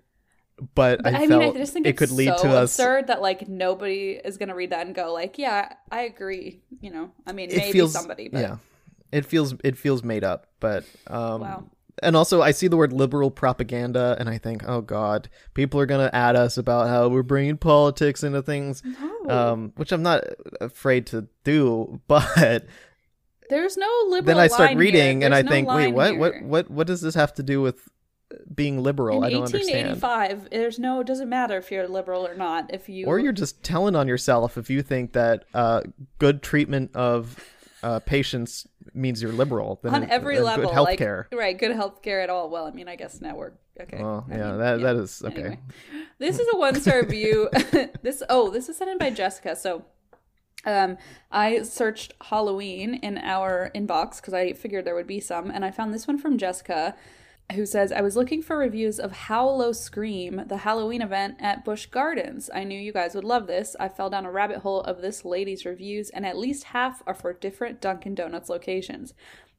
[0.76, 2.78] But, But I, I, mean, I just think it could lead so to us.
[2.78, 6.62] absurd that like nobody is gonna read that and go like, yeah, I agree.
[6.80, 8.56] You know, I mean, it maybe feels somebody, but yeah
[9.12, 11.64] it feels it feels made up but um Wow.
[12.02, 15.86] And also i see the word liberal propaganda and i think oh god people are
[15.86, 18.82] gonna add us about how we're bringing politics into things
[19.24, 19.30] No.
[19.30, 20.24] um which i'm not
[20.60, 22.64] afraid to do but
[23.50, 24.22] there's no liberal.
[24.26, 26.44] then i start reading and i no think wait what what here.
[26.44, 27.88] what what does this have to do with
[28.54, 31.00] being liberal In i don't understand 1885, there's no.
[31.00, 32.72] It doesn't matter if you're liberal or not.
[32.74, 35.80] If you or you're just telling on yourself if you think that uh,
[36.18, 37.42] good treatment of
[37.82, 39.80] uh, patients means you're liberal.
[39.84, 41.00] On it- every level, good like
[41.32, 42.50] right, good healthcare at all.
[42.50, 44.02] Well, I mean, I guess now we're okay.
[44.02, 45.40] well, yeah, mean, that that is okay.
[45.40, 45.58] Anyway.
[46.18, 47.48] This is a one star review.
[48.02, 49.56] this oh, this is sent in by Jessica.
[49.56, 49.84] So
[50.64, 50.98] um
[51.30, 55.70] I searched Halloween in our inbox because I figured there would be some, and I
[55.70, 56.96] found this one from Jessica
[57.54, 62.50] who says, I was looking for reviews of Howl-O-Scream, the Halloween event at Busch Gardens.
[62.54, 63.74] I knew you guys would love this.
[63.80, 67.14] I fell down a rabbit hole of this lady's reviews, and at least half are
[67.14, 69.14] for different Dunkin' Donuts locations.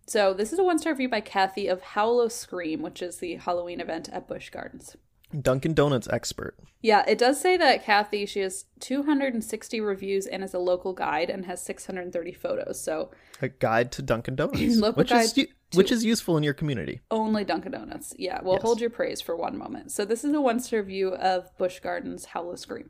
[0.06, 3.80] So this is a one star review by Kathy of Howl-O-Scream, which is the Halloween
[3.80, 4.96] event at Busch Gardens.
[5.40, 6.56] Dunkin' Donuts expert.
[6.82, 11.30] Yeah, it does say that Kathy, she has 260 reviews and is a local guide
[11.30, 12.82] and has 630 photos.
[12.82, 13.12] So
[13.42, 15.38] A guide to Dunkin' Donuts, Local which is
[15.74, 17.02] which is useful in your community.
[17.12, 18.16] only Dunkin' Donuts.
[18.18, 18.64] Yeah, well, Yes.
[18.64, 19.92] hold your praise for one moment.
[19.92, 22.90] So this is a one star review of Busch Gardens Howl-O-Scream.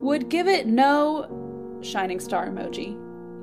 [0.00, 2.96] Would give it no shining star emoji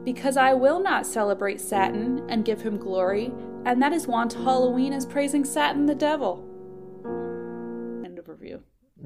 [0.03, 3.31] because I will not celebrate Satin and give him glory,
[3.65, 6.51] and that is want Halloween is praising Saturn the devil.
[8.39, 8.63] Review.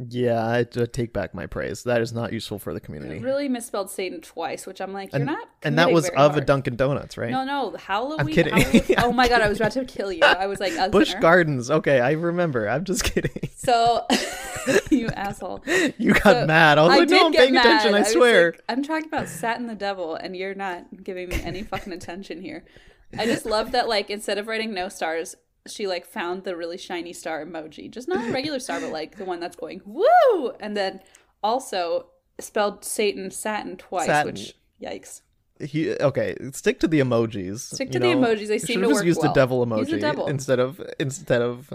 [0.07, 1.83] Yeah, I take back my praise.
[1.83, 3.17] That is not useful for the community.
[3.19, 5.49] Really misspelled Satan twice, which I'm like, you're and, not.
[5.63, 6.41] and that was of a.
[6.41, 7.31] Dunkin' Donuts, right?
[7.31, 8.19] No, no, Halloween.
[8.19, 8.55] I'm kidding.
[8.55, 10.21] Halloween- oh my god, I was about to kill you.
[10.23, 11.15] I was like, Busch.
[11.15, 11.71] Gardens.
[11.71, 12.69] Okay, I remember.
[12.69, 13.49] I'm just kidding.
[13.55, 14.05] So,
[14.91, 15.63] you asshole.
[15.97, 16.77] You got So, mad.
[16.77, 17.65] I was like, did no, I'm paying mad.
[17.65, 17.95] attention.
[17.95, 18.51] I was swear.
[18.51, 22.41] like, I'm talking about Satan the Devil, and you're not giving me any fucking attention
[22.43, 22.63] here.
[23.17, 25.35] I just love that, like, instead of writing no stars,
[25.69, 29.17] she like found the really shiny star emoji, just not a regular star, but like
[29.17, 31.01] the one that's going woo, and then
[31.43, 32.07] also
[32.39, 34.33] spelled Satan Satin twice, Satin.
[34.33, 35.21] which yikes.
[35.61, 37.59] He, okay, stick to the emojis.
[37.59, 38.27] Stick you to the know?
[38.27, 39.31] emojis, they You seem to just work used well.
[39.33, 40.27] the devil the emoji devil.
[40.27, 41.73] instead of instead of.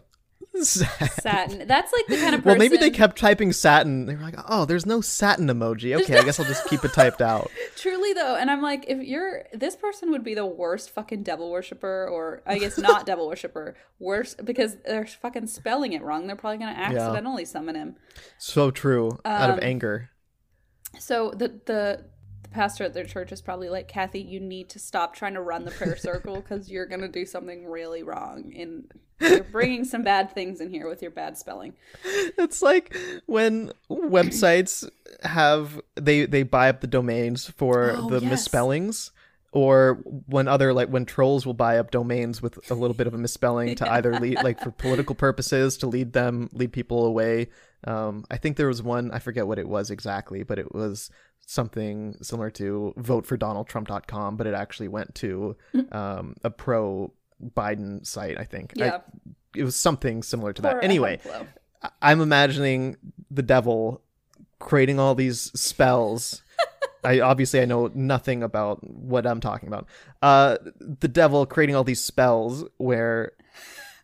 [0.62, 1.66] Satin.
[1.66, 2.44] That's like the kind of person.
[2.44, 4.06] Well, maybe they kept typing satin.
[4.06, 6.00] They were like, "Oh, there's no satin emoji.
[6.00, 9.02] Okay, I guess I'll just keep it typed out." Truly though, and I'm like, if
[9.02, 13.26] you're this person would be the worst fucking devil worshiper, or I guess not devil
[13.26, 16.26] worshiper, worse because they're fucking spelling it wrong.
[16.26, 17.96] They're probably gonna accidentally summon him.
[18.38, 19.18] So true.
[19.24, 20.10] out Um, of anger.
[20.98, 22.04] So the the
[22.54, 25.64] pastor at their church is probably like, Kathy, you need to stop trying to run
[25.64, 28.90] the prayer circle because you're gonna do something really wrong, and
[29.20, 31.74] you're bringing some bad things in here with your bad spelling.
[32.38, 32.96] It's like
[33.26, 34.88] when websites
[35.22, 38.30] have they they buy up the domains for Oh, the yes.
[38.30, 39.10] misspellings
[39.54, 43.14] or when other like when trolls will buy up domains with a little bit of
[43.14, 47.48] a misspelling to either lead like for political purposes to lead them lead people away.
[47.84, 51.10] Um i think there was one i forget what it was exactly but it was
[51.46, 55.56] something similar to vote for donaldtrump.com but it actually went to
[55.92, 57.12] um a pro
[57.56, 58.72] biden site i think.
[58.80, 59.00] I- Yeah.
[59.54, 60.82] it was something similar to that.
[60.82, 61.20] Anyway
[62.00, 62.96] I'm imagining
[63.30, 64.00] the devil
[64.58, 66.42] creating all these spells
[67.04, 69.86] I obviously I know nothing about what I'm talking about.
[70.22, 73.32] Uh, the devil creating all these spells where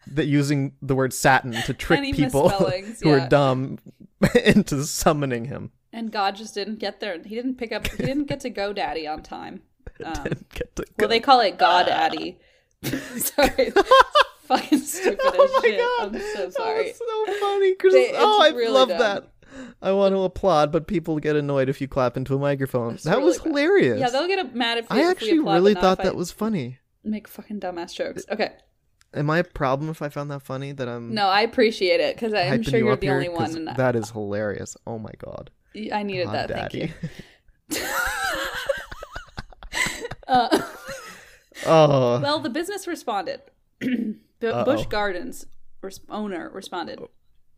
[0.06, 3.12] that using the word Satin to trick people who yeah.
[3.12, 3.78] are dumb
[4.44, 5.70] into summoning him.
[5.92, 7.20] And God just didn't get there.
[7.22, 7.86] He didn't pick up.
[7.86, 9.62] He didn't get to go daddy on time.
[10.04, 10.24] Um,
[10.54, 12.36] Get to well, they call it GoDaddy.
[13.18, 13.72] sorry,
[14.44, 15.78] fucking stupid oh my shit.
[15.78, 16.84] god, I'm so That sorry.
[16.84, 17.74] was so funny.
[17.90, 18.98] They- oh, I really love dumb.
[18.98, 19.30] that.
[19.82, 22.94] I want to applaud, but people get annoyed if you clap into a microphone.
[22.94, 23.46] It's that really was bad.
[23.48, 24.00] hilarious.
[24.00, 26.78] Yeah, they'll get mad if, I actually applaud, really thought that was funny.
[27.04, 28.24] make fucking dumbass jokes.
[28.30, 28.52] Okay,
[29.12, 30.70] Am I a problem if I found that funny?
[30.72, 33.56] That I'm no, I appreciate it because I'm sure you you're the only one.
[33.56, 34.76] and that is hilarious.
[34.86, 35.50] Oh my god.
[35.92, 36.48] I needed Hot that.
[36.48, 36.92] daddy.
[37.70, 37.86] Thank you.
[40.28, 40.60] Uh,
[41.66, 43.40] oh, well, the business responded.
[43.80, 44.14] Bu-
[44.64, 45.46] Busch Gardens
[45.82, 47.00] res- owner responded.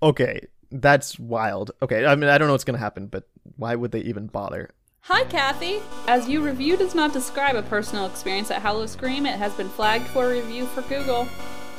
[0.03, 0.41] okay.
[0.73, 1.73] That's wild.
[1.83, 4.71] Okay, I mean, I don't know what's gonna happen, but why would they even bother?
[5.07, 5.81] Hi, Kathy.
[6.07, 10.07] As your review does not describe a personal experience at Howl-O-Scream, it has been flagged
[10.07, 11.29] for review for Google.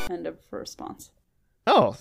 [0.09, 1.09] End of response.
[1.65, 1.95] Oh,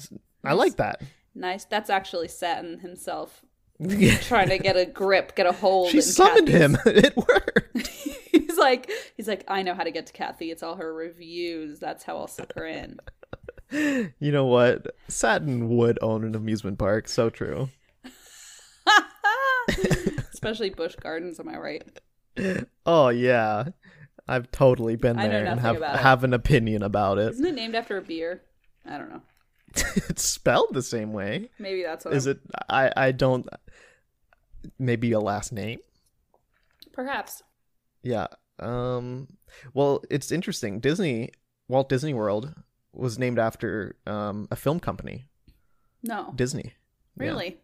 [0.44, 1.00] I like that.
[1.34, 1.64] Nice.
[1.64, 3.42] That's actually Satin himself
[4.22, 5.90] trying to get a grip, get a hold.
[5.90, 6.76] she summoned Kathy's- him.
[6.86, 7.86] It worked.
[8.32, 10.50] he's like, he's like, I know how to get to Kathy.
[10.50, 11.78] It's all her reviews.
[11.78, 12.98] That's how I'll suck her in.
[13.72, 14.94] You know what?
[15.08, 17.08] Satin would own an amusement park.
[17.08, 17.70] So true.
[20.32, 21.38] Especially Busch Gardens.
[21.40, 21.84] Am I right?
[22.86, 23.64] Oh yeah,
[24.26, 27.32] I've totally been there and have have an opinion about it.
[27.32, 28.42] Isn't it named after a beer?
[28.84, 29.22] I don't know.
[30.08, 31.48] it's spelled the same way.
[31.58, 32.14] Maybe that's what.
[32.14, 32.40] Is I'm- it?
[32.68, 33.46] I I don't.
[34.78, 35.80] Maybe a last name.
[36.92, 37.42] Perhaps.
[38.02, 38.26] Yeah.
[38.58, 39.28] Um.
[39.74, 40.80] Well, it's interesting.
[40.80, 41.30] Disney,
[41.68, 42.54] Walt Disney World,
[42.92, 45.26] was named after um a film company,
[46.02, 46.32] No.
[46.34, 46.74] Disney.
[47.18, 47.26] Yeah.
[47.26, 47.58] Really?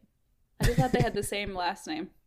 [0.61, 2.11] I just thought they had the same last name.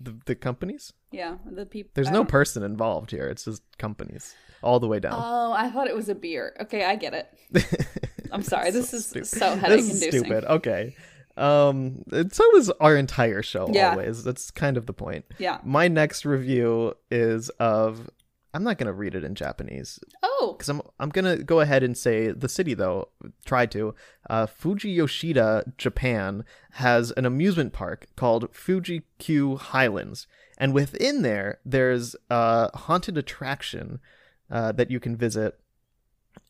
[0.00, 0.92] The the companies.
[1.12, 1.92] Yeah, the people.
[1.94, 3.26] There's no person involved here.
[3.28, 5.14] It's just companies all the way down.
[5.16, 6.56] Oh, I thought it was a beer.
[6.62, 7.86] Okay, I get it.
[8.32, 8.72] I'm sorry.
[8.72, 10.24] this is Stu- so headache this is inducing.
[10.24, 10.44] stupid.
[10.50, 10.96] Okay.
[11.36, 12.02] Um.
[12.32, 13.68] So is our entire show.
[13.70, 13.90] Yeah.
[13.90, 14.24] Always.
[14.24, 15.24] That's kind of the point.
[15.38, 15.58] Yeah.
[15.62, 18.10] My next review is of.
[18.54, 21.96] I'm not gonna read it in Japanese Oh, because I'm I'm gonna go ahead and
[21.96, 23.08] say the city though.
[23.44, 23.94] Try to.
[24.28, 30.26] Uh, Fujiyoshida, Japan, has an amusement park called Fuji Q Highlands,
[30.58, 34.00] and within there, there's a haunted attraction
[34.50, 35.58] uh, that you can visit,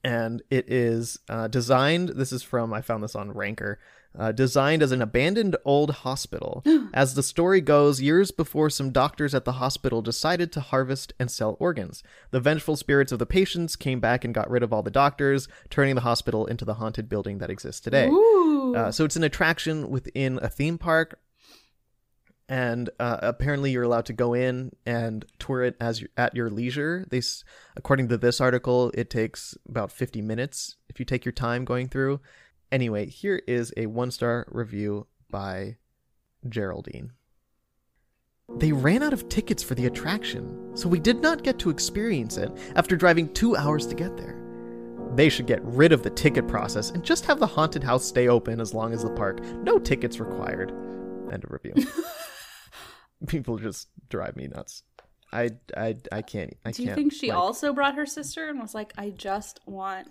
[0.03, 2.11] and it is uh, designed.
[2.11, 3.79] This is from I found this on Ranker.
[4.19, 6.63] Uh, designed as an abandoned old hospital.
[6.93, 11.31] As the story goes, years before some doctors at the hospital decided to harvest and
[11.31, 14.83] sell organs, the vengeful spirits of the patients came back and got rid of all
[14.83, 18.09] the doctors, turning the hospital into the haunted building that exists today.
[18.77, 21.19] Uh, so it's an attraction within a theme park,
[22.49, 26.51] and uh, apparently you're allowed to go in and tour it as you at your
[26.51, 27.07] leisure.
[27.09, 27.23] They,
[27.77, 31.89] according to this article, it takes about 50 minutes if you take your time going
[31.89, 32.21] through.
[32.73, 35.77] Anyway, here is a one star review by
[36.49, 37.13] Geraldine.
[38.57, 42.37] They ran out of tickets for the attraction, so we did not get to experience
[42.37, 44.39] it after driving two hours to get there.
[45.15, 48.29] They should get rid of the ticket process and just have the haunted house stay
[48.29, 49.43] open as long as the park.
[49.63, 50.71] No tickets required.
[51.31, 51.75] End of review.
[53.27, 54.83] People just drive me nuts.
[55.33, 56.55] I I I can't.
[56.65, 59.11] I Do you can't, think she like- also brought her sister and was like, I
[59.11, 60.09] just want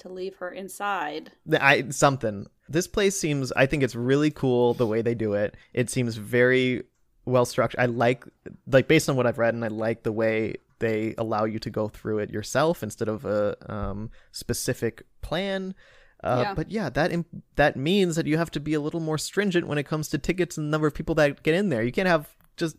[0.00, 1.32] to leave her inside?
[1.60, 2.46] I something.
[2.68, 3.52] This place seems.
[3.52, 5.56] I think it's really cool the way they do it.
[5.72, 6.84] It seems very
[7.24, 7.80] well structured.
[7.80, 8.24] I like
[8.70, 11.70] like based on what I've read, and I like the way they allow you to
[11.70, 15.74] go through it yourself instead of a um, specific plan.
[16.22, 16.54] Uh, Yeah.
[16.54, 19.66] But yeah, that im- that means that you have to be a little more stringent
[19.66, 21.82] when it comes to tickets and the number of people that get in there.
[21.82, 22.76] You can't have just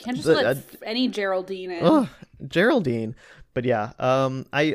[0.00, 1.84] Can't just The- let uh, any Geraldine in.
[1.84, 2.08] Ugh,
[2.48, 3.14] Geraldine.
[3.54, 4.74] But yeah, um, I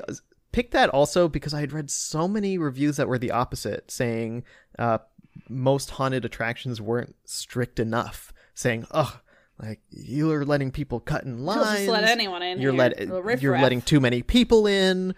[0.51, 4.43] picked that also because I had read so many reviews that were the opposite, saying
[4.77, 4.99] uh,
[5.47, 9.19] most haunted attractions weren't strict enough, saying, "Oh,
[9.61, 11.79] like you are letting people cut in You'll lines.
[11.79, 12.59] just let anyone in.
[12.59, 12.99] You're let
[13.41, 15.15] you're letting too many people in."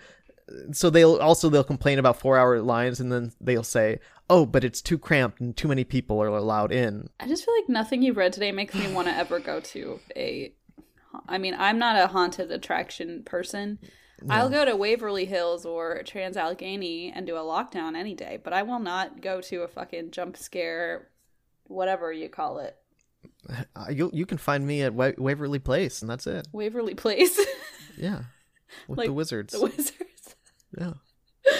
[0.74, 4.64] So they'll also they'll complain about four hour lines, and then they'll say, "Oh, but
[4.64, 8.02] it's too cramped and too many people are allowed in." I just feel like nothing
[8.02, 10.54] you've read today makes me want to ever go to a.
[11.28, 13.80] I mean, I'm not a haunted attraction person.
[14.30, 18.54] I'll go to Waverly Hills or Trans Allegheny and do a lockdown any day, but
[18.54, 21.08] I will not go to a fucking jump scare,
[21.66, 22.78] whatever you call it,
[23.76, 26.48] Uh, you you can find me at Wa- Waverly Place, and that's it.
[26.52, 27.40] Waverly Place,
[27.98, 28.22] Yeah,
[28.88, 29.54] with Like the wizards.
[29.54, 30.36] the wizards.
[30.78, 30.94] Yeah.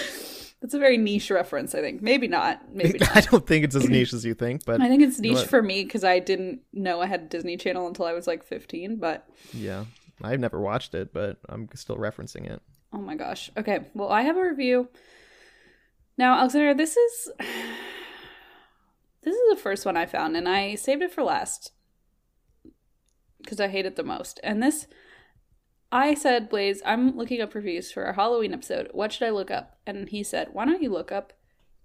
[0.62, 2.02] That's a very niche reference, I think.
[2.02, 2.72] Maybe not.
[2.72, 3.16] Maybe not.
[3.16, 5.38] I don't think it's as niche as you think, but I think it's You know
[5.40, 8.44] niche for me because I didn't know I had Disney Channel until I was like
[8.44, 8.96] 15.
[8.96, 9.86] But yeah,
[10.22, 12.60] I've never watched it, but I'm still referencing it.
[12.92, 13.50] oh my gosh.
[13.56, 14.88] Okay, well, I have a review.
[16.18, 17.30] Now, Alexander, this is
[19.22, 21.72] this is the first one I found, and I saved it for last
[23.42, 24.38] because I hate it the most.
[24.44, 24.86] And this,
[25.90, 28.88] I said, Blaze, I'm looking up reviews for our Halloween episode.
[28.92, 29.78] What should I look up?
[29.86, 31.32] And he said, Why don't you look up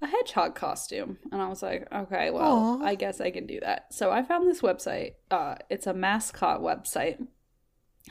[0.02, 1.18] a hedgehog costume?
[1.32, 2.86] And I was like, Okay, well, Aw.
[2.86, 3.94] I guess I can do that.
[3.94, 5.14] So I found this website.
[5.32, 7.26] Uh, it's a mascot website.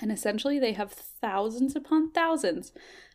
[0.01, 2.72] And essentially, they have thousands upon thousands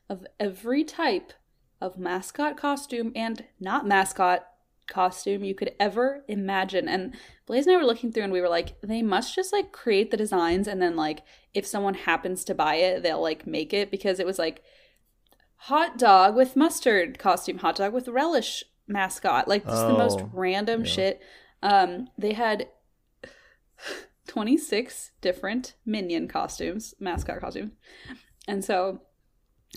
[0.09, 1.33] of every type
[1.79, 4.47] of mascot costume and not mascot
[4.87, 6.87] costume you could ever imagine.
[6.87, 7.15] And
[7.45, 10.11] Blaze and I were looking through and we were like, they must just like create
[10.11, 11.23] the designs and then like
[11.53, 14.61] if someone happens to buy it, they'll like make it because it was like
[15.55, 20.29] hot dog with mustard costume, hot dog with relish mascot, like just the most Oh,
[20.33, 20.85] random yeah.
[20.85, 21.21] shit.
[21.63, 22.67] Um, they had
[24.31, 27.73] 26 different minion costumes, mascot costumes.
[28.47, 29.01] And so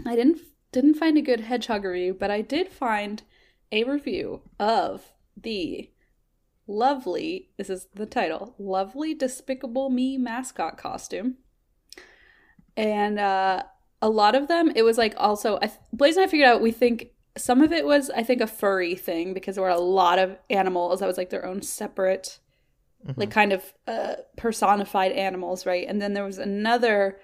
[0.06, 0.38] I didn't
[0.70, 3.24] didn't find a good hedgehog review, but I did find
[3.72, 5.90] a review of the
[6.68, 11.36] lovely this is the title lovely despicable me mascot costume
[12.74, 13.62] and uh
[14.00, 16.72] a lot of them it was like also I, blaze and i figured out we
[16.72, 20.18] think some of it was i think a furry thing because there were a lot
[20.18, 22.38] of animals that was like their own separate
[23.16, 27.18] like kind of uh personified animals right and then there was another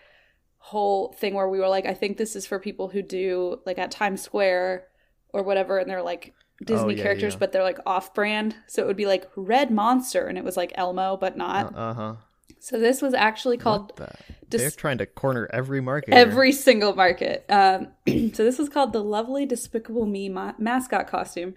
[0.59, 3.79] whole thing where we were like i think this is for people who do like
[3.79, 4.87] at times square
[5.33, 7.39] or whatever and they're like disney Oh, yeah, characters yeah.
[7.39, 10.57] but they're like off brand so it would be like red monster and it was
[10.59, 12.15] like elmo but not Uh huh.
[12.59, 14.09] so this was actually called the?
[14.51, 16.13] Dis- They're trying to corner every market.
[16.13, 17.89] every single market um
[18.35, 21.55] so this was called the lovely despicable me ma- mascot costume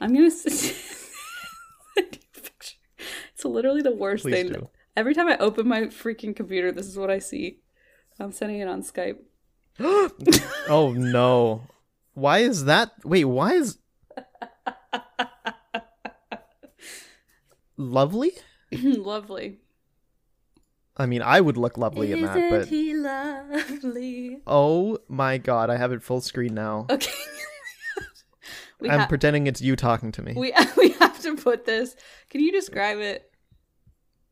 [0.00, 2.76] i'm gonna s- send you a picture.
[3.40, 4.68] It's literally the worst Please thing do.
[4.96, 7.58] every time i open my freaking computer this is what i see
[8.18, 9.16] i'm sending it on skype
[10.68, 11.62] oh no.
[12.12, 12.90] Why is that?
[13.02, 13.78] Wait, why is
[17.76, 18.32] lovely?
[18.72, 19.58] lovely
[20.96, 25.70] I mean, I would look lovely in that, Isn't but he lovely oh my god,
[25.70, 26.86] I have it full screen now.
[26.90, 27.10] okay
[28.80, 30.34] we, I'm ha- pretending it's you talking to me.
[30.36, 31.96] we, we have to put this
[32.28, 33.29] can you describe it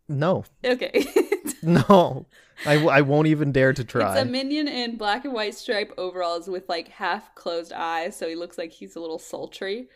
[0.08, 1.06] No, okay
[1.62, 2.26] no,
[2.64, 4.12] I, w- I won't even dare to try.
[4.18, 8.28] It's a minion in black and white stripe overalls with like half closed eyes, so
[8.28, 9.88] he looks like he's a little sultry.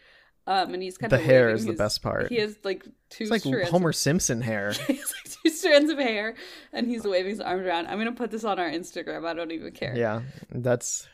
[0.44, 2.28] Um, and he's kind The of the hair is the best part.
[2.28, 3.70] He has like two it's like strands.
[3.70, 4.68] Homer Simpson hair.
[4.70, 6.34] Of, he has like two strands of hair,
[6.72, 7.86] and he's waving his arms around.
[7.86, 9.24] I'm gonna put this on our Instagram.
[9.24, 9.94] I don't even care.
[9.96, 11.08] yeah, that's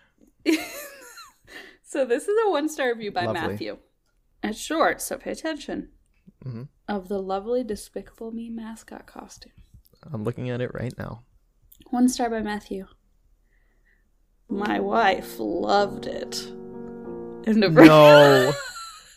[1.83, 3.41] So this is a one star review by Lovely.
[3.41, 3.79] Matthew.
[4.43, 5.89] It's short, so pay attention.
[6.45, 6.69] Mhm.
[6.89, 9.53] Of the lovely Despicable Me mascot costume.
[10.13, 11.25] I'm looking at it right now.
[11.91, 12.87] One star by Matthew.
[14.49, 16.47] My wife loved it.
[16.47, 18.53] And a No.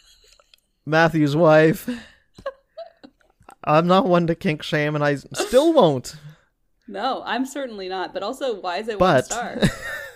[0.86, 1.90] Matthew's wife.
[3.64, 6.16] I'm not one to kink shame, and I still won't.
[6.88, 8.14] No, I'm certainly not.
[8.14, 9.60] But also, why is it But one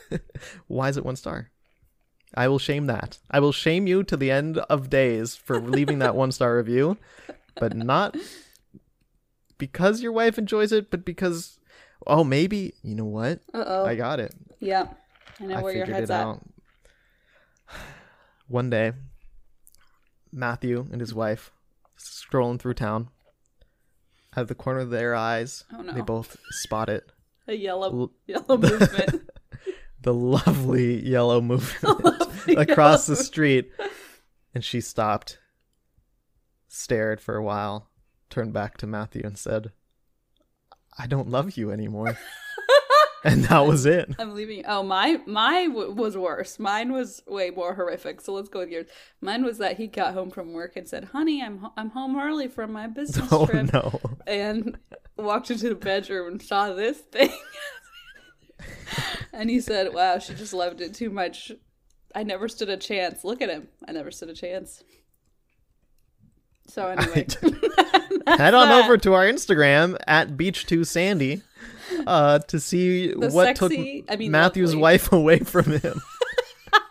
[0.09, 0.19] star?
[0.67, 1.51] why is it one star?
[2.35, 3.17] I will shame that.
[3.31, 6.97] I will shame you to the end of days for leaving that one star review,
[7.59, 8.15] but not
[9.57, 11.59] because your wife enjoys it, but because
[12.05, 13.39] oh maybe you know what?
[13.53, 13.85] Uh oh.
[13.85, 14.33] I got it.
[14.59, 14.87] Yeah,
[15.39, 16.25] I know I where your head's it at.
[16.25, 16.41] out.
[18.47, 18.91] One day,
[20.31, 21.51] Matthew and his wife
[21.97, 23.09] strolling through town.
[24.37, 25.93] Out of the corner of their eyes, Oh, no.
[25.93, 27.09] they both spot it.
[27.47, 29.29] A yellow, L- yellow movement.
[30.01, 32.24] The lovely yellow movement
[32.57, 33.71] across the street.
[34.53, 35.39] And she stopped,
[36.67, 37.89] stared for a while,
[38.29, 39.71] turned back to Matthew and said,
[40.97, 42.17] I don't love you anymore.
[43.25, 44.15] and that was it.
[44.17, 44.63] I'm leaving.
[44.65, 46.57] Oh, my my w- was worse.
[46.57, 48.21] Mine was way more horrific.
[48.21, 48.87] So let's go with yours.
[49.19, 52.17] Mine was that he got home from work and said, "Honey, I'm ho- I'm home
[52.17, 53.99] early from my business Oh trip," no.
[54.25, 54.77] and
[55.17, 57.33] walked into the bedroom and saw this thing.
[59.33, 61.51] and he said, "Wow, she just loved it too much.
[62.15, 63.23] I never stood a chance.
[63.23, 63.67] Look at him.
[63.87, 64.83] I never stood a chance."
[66.67, 67.27] So anyway,
[68.27, 68.83] Head on that.
[68.85, 71.43] over to our Instagram at Beach2Sandy
[72.07, 74.81] uh, to see The what sexy- took I mean, Matthew's lovely.
[74.81, 76.01] wife away from him.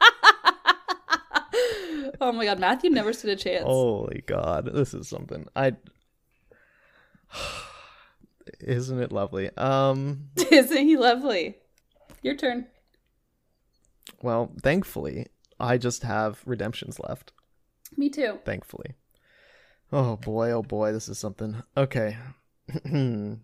[2.20, 3.64] oh my god, Matthew never stood a chance.
[3.64, 5.46] Holy God, this is something.
[5.56, 5.74] I
[8.60, 9.50] isn't it lovely?
[9.56, 11.56] Um, Isn't he lovely?
[12.22, 12.66] Your turn.
[14.24, 15.26] Well, thankfully,
[15.60, 17.32] I just have redemptions left,
[17.96, 18.38] Me too.
[18.44, 18.94] thankfully.
[19.92, 21.62] Oh boy, oh boy, this is something.
[21.76, 22.16] Okay.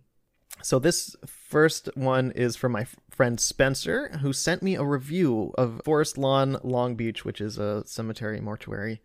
[0.62, 5.52] so this first one is from my f- friend Spencer, who sent me a review
[5.58, 9.00] of Forest Lawn, Long Beach, which is a cemetery mortuary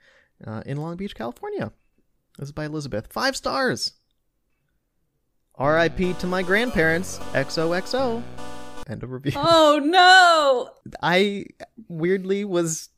[0.48, 1.72] uh, in Long Beach, California.
[2.40, 3.12] This is by Elizabeth.
[3.12, 3.94] Five stars.
[5.56, 6.14] R.I.P.
[6.14, 7.20] to my grandparents.
[7.34, 8.24] XOXO.
[8.88, 9.32] End of review.
[9.36, 10.70] Oh no!
[11.02, 11.46] I
[11.88, 12.90] weirdly was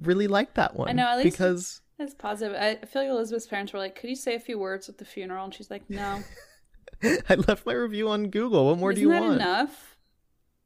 [0.00, 0.88] really like that one.
[0.88, 2.56] I know, at least- because it's positive.
[2.56, 5.04] I feel like Elizabeth's parents were like, "Could you say a few words at the
[5.04, 6.22] funeral?" And she's like, "No."
[7.02, 8.66] I left my review on Google.
[8.66, 9.34] What more Isn't do you want?
[9.34, 9.96] enough?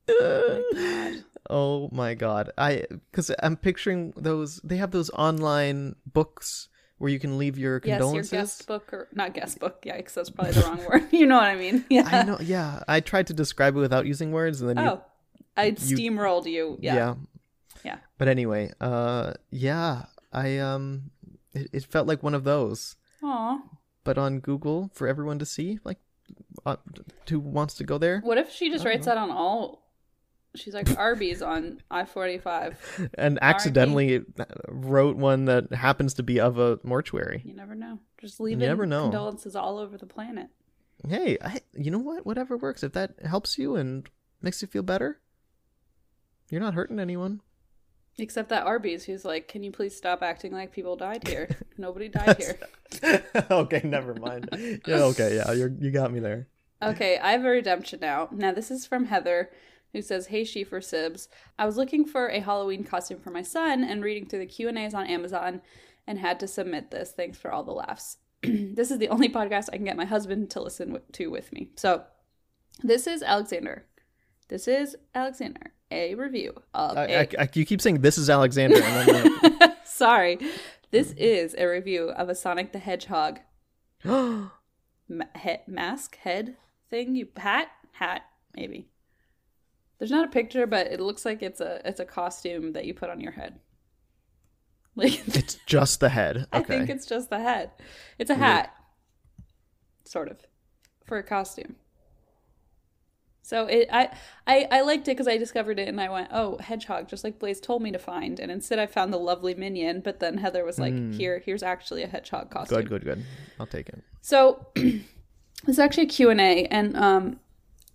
[0.08, 0.62] God.
[1.50, 2.50] oh my god.
[2.58, 6.68] I cuz I'm picturing those they have those online books
[7.04, 8.32] where you can leave your condolences.
[8.32, 9.82] Yes, your guest book or not guest book.
[9.84, 11.12] Yeah, because that's probably the wrong word.
[11.12, 11.84] You know what I mean?
[11.90, 12.08] Yeah.
[12.10, 12.38] I know.
[12.40, 15.04] Yeah, I tried to describe it without using words and then you Oh,
[15.54, 16.78] I steamrolled you.
[16.80, 16.94] Yeah.
[16.94, 17.14] yeah.
[17.84, 17.98] Yeah.
[18.16, 21.10] But anyway, uh yeah, I um
[21.52, 22.96] it, it felt like one of those.
[23.22, 23.60] Aw.
[24.02, 25.98] But on Google for everyone to see like
[26.64, 26.76] uh,
[27.28, 29.83] who wants to go there What if she just writes that on all?
[30.56, 33.10] She's like Arby's on I forty five.
[33.14, 34.22] and accidentally
[34.68, 37.42] wrote one that happens to be of a mortuary.
[37.44, 37.98] You never know.
[38.18, 38.62] Just leave it.
[38.62, 39.02] You never know.
[39.04, 40.48] condolences all over the planet.
[41.08, 42.24] Hey, I, you know what?
[42.24, 42.82] Whatever works.
[42.82, 44.08] If that helps you and
[44.40, 45.18] makes you feel better,
[46.50, 47.40] you're not hurting anyone.
[48.16, 51.48] Except that Arby's, who's like, "Can you please stop acting like people died here?
[51.76, 52.58] Nobody died here."
[53.50, 54.48] okay, never mind.
[54.86, 56.46] Yeah, okay, yeah, you you got me there.
[56.80, 58.28] Okay, I have a redemption now.
[58.30, 59.50] Now this is from Heather,
[59.94, 61.28] who says, "Hey, she for Sibs.
[61.58, 64.68] I was looking for a Halloween costume for my son and reading through the Q
[64.68, 65.62] and A's on Amazon,
[66.06, 67.12] and had to submit this.
[67.12, 68.18] Thanks for all the laughs.
[68.42, 71.50] this is the only podcast I can get my husband to listen w- to with
[71.52, 71.70] me.
[71.76, 72.04] So,
[72.82, 73.86] this is Alexander.
[74.48, 75.72] This is Alexander.
[75.90, 80.38] A review of I, a I, I, you keep saying this is Alexander, then Sorry.
[80.90, 83.40] This is a review of a Sonic the Hedgehog
[84.04, 84.50] ma-
[85.08, 86.56] he- mask head
[86.90, 87.14] thing.
[87.14, 88.22] You hat hat
[88.56, 88.88] maybe.
[89.98, 92.94] There's not a picture, but it looks like it's a it's a costume that you
[92.94, 93.60] put on your head.
[94.96, 96.46] Like it's just the head.
[96.52, 97.72] I think it's just the head.
[98.16, 98.72] It's a hat,
[100.04, 100.38] sort of,
[101.04, 101.74] for a costume.
[103.44, 104.08] So it, I,
[104.46, 107.38] I, I liked it because I discovered it and I went, oh, hedgehog, just like
[107.38, 108.40] Blaze told me to find.
[108.40, 110.00] And instead, I found the lovely minion.
[110.00, 112.78] But then Heather was like, here, here's actually a hedgehog costume.
[112.78, 113.24] good, good, good.
[113.60, 114.02] I'll take it.
[114.22, 114.68] So
[115.68, 117.40] it's actually a Q&A and um,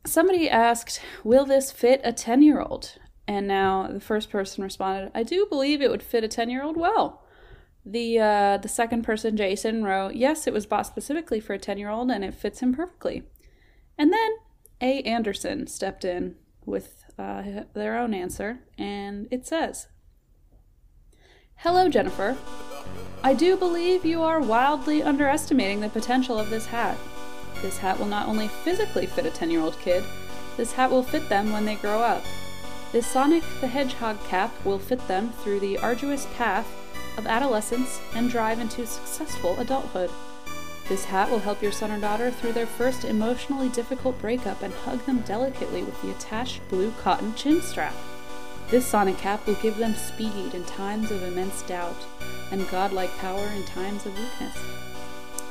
[0.05, 2.97] somebody asked, will this fit a 10-year-old?
[3.27, 7.23] And now the first person responded, I do believe it would fit a 10-year-old well.
[7.85, 12.11] The uh, the second person, Jason, wrote, yes, it was bought specifically for a 10-year-old
[12.11, 13.23] and it fits him perfectly.
[13.97, 14.31] And then
[14.81, 15.01] A.
[15.03, 16.35] Anderson stepped in
[16.65, 19.87] with uh, their own answer, and it says,
[21.57, 22.37] Hello, Jennifer.
[23.21, 26.97] I do believe you are wildly underestimating the potential of this hat.
[27.61, 30.03] This hat will not only physically fit a 10 year old kid,
[30.57, 32.23] this hat will fit them when they grow up.
[32.91, 36.67] This Sonic the Hedgehog cap will fit them through the arduous path
[37.17, 40.09] of adolescence and drive into successful adulthood.
[40.87, 44.73] This hat will help your son or daughter through their first emotionally difficult breakup and
[44.73, 47.93] hug them delicately with the attached blue cotton chin strap.
[48.69, 52.05] This sonic cap will give them speed in times of immense doubt
[52.51, 54.57] and godlike power in times of weakness.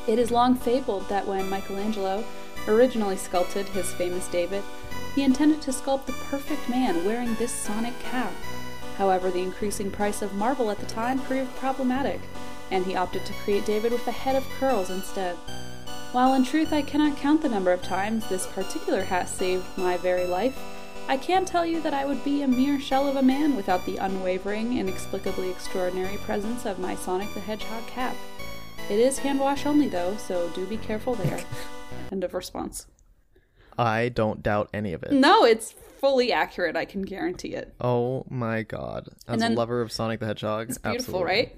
[0.08, 2.24] It is long fabled that when Michelangelo
[2.66, 4.62] originally sculpted his famous David,
[5.14, 8.32] he intended to sculpt the perfect man wearing this sonic cap.
[8.96, 12.20] However, the increasing price of marble at the time proved problematic,
[12.70, 15.36] and he opted to create David with a head of curls instead.
[16.12, 19.98] While in truth I cannot count the number of times this particular hat saved my
[19.98, 20.58] very life,
[21.06, 23.84] I can tell you that I would be a mere shell of a man without
[23.84, 28.16] the unwavering, inexplicably extraordinary presence of my Sonic the Hedgehog cap.
[28.90, 31.40] It is hand wash only though, so do be careful there.
[32.12, 32.86] End of response.
[33.76, 35.12] I don't doubt any of it.
[35.12, 37.74] No, it's fully accurate, I can guarantee it.
[37.80, 39.08] Oh my god!
[39.26, 41.32] As then- a lover of Sonic the Hedgehog, It's beautiful, absolutely.
[41.32, 41.56] right?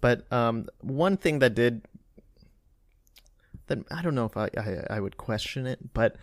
[0.00, 1.82] But um, one thing that did
[3.66, 6.16] that I don't know if I, I I would question it, but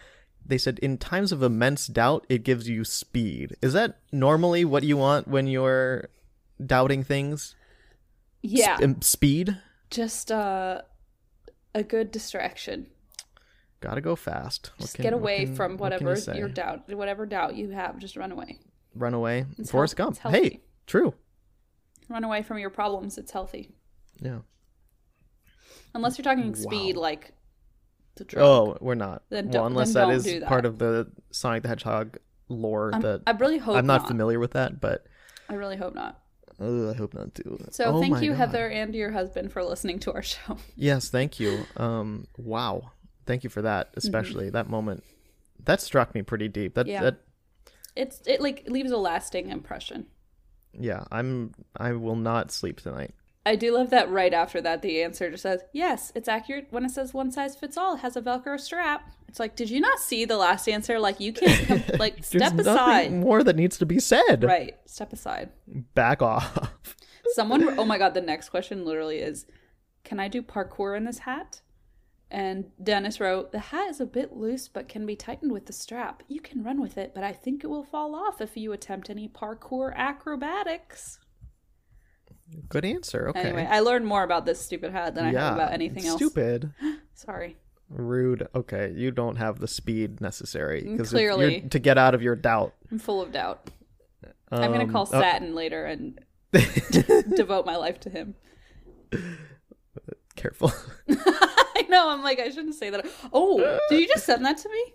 [0.45, 3.55] they said in times of immense doubt, it gives you speed.
[3.61, 6.09] Is that normally what you want when you're
[6.63, 7.55] doubting things?
[8.43, 8.75] Yeah.
[8.75, 9.57] S- um, speed.
[9.89, 10.81] Just uh
[11.73, 12.87] a good distraction.
[13.81, 14.71] Gotta go fast.
[14.79, 17.97] Just can- get away can- from what you whatever your doubt whatever doubt you have,
[17.99, 18.59] just run away.
[18.95, 19.45] Run away.
[19.57, 20.33] It's Forrest health- Gump.
[20.33, 21.13] Hey, true.
[22.09, 23.75] Run away from your problems, it's healthy.
[24.21, 24.39] Yeah.
[25.93, 27.33] Unless you're talking speed like
[28.15, 28.43] the drug.
[28.45, 29.23] Oh, we're not.
[29.29, 30.43] Then well, unless then that is that.
[30.45, 32.17] part of the Sonic the Hedgehog
[32.47, 34.07] lore I'm- that I really hope I'm not, not.
[34.07, 35.05] familiar with that, but
[35.49, 36.21] I really hope not.
[36.59, 37.57] Ugh, I hope not too.
[37.71, 38.37] So Oh thank you, God.
[38.37, 40.57] Heather, and your husband for listening to our show.
[40.75, 41.65] Yes, thank you.
[41.77, 42.91] Um, wow,
[43.25, 43.97] thank you for that, Mm-hmm.
[43.99, 45.03] especially that moment.
[45.65, 46.75] That struck me pretty deep.
[46.75, 47.01] That Yeah.
[47.03, 47.17] that
[47.95, 50.05] It's it like leaves a lasting impression.
[50.73, 51.03] yeah.
[51.11, 53.13] I'm I will not sleep tonight.
[53.45, 56.83] I do love that right after that the answer just says, Yes, it's accurate when
[56.85, 59.11] it says one size fits all, it has a Velcro strap.
[59.27, 60.99] It's like, did you not see the last answer?
[60.99, 63.13] Like you can't com- like There's step nothing aside.
[63.13, 64.43] more that needs to be said.
[64.43, 64.75] Right.
[64.85, 65.49] Step aside.
[65.93, 66.73] Back off.
[67.33, 69.45] Someone oh my god, the next question literally is,
[70.03, 71.61] Can I do parkour in this hat?
[72.31, 75.73] And Dennis wrote, The hat is a bit loose but can be tightened with the
[75.73, 76.23] strap.
[76.27, 79.09] You can run with it, but I think it will fall off if you attempt
[79.11, 81.19] any parkour acrobatics.
[82.69, 83.29] Good answer.
[83.29, 83.39] Okay.
[83.41, 86.17] Anyway, I learned more about this stupid hat than I have about anything else.
[86.17, 86.73] Stupid.
[87.13, 87.57] Sorry.
[87.89, 88.47] Rude.
[88.55, 91.61] Okay, you don't have the speed necessary because Clearly.
[91.61, 92.73] to get out of your doubt.
[92.91, 93.69] I'm full of doubt.
[94.51, 96.19] I'm gonna Um, call oh, Satin later and
[97.35, 98.35] devote my life to him.
[100.35, 100.71] careful.
[101.09, 102.09] I know.
[102.09, 103.05] I'm like, I shouldn't say that.
[103.33, 104.93] Oh, did you just send that to me,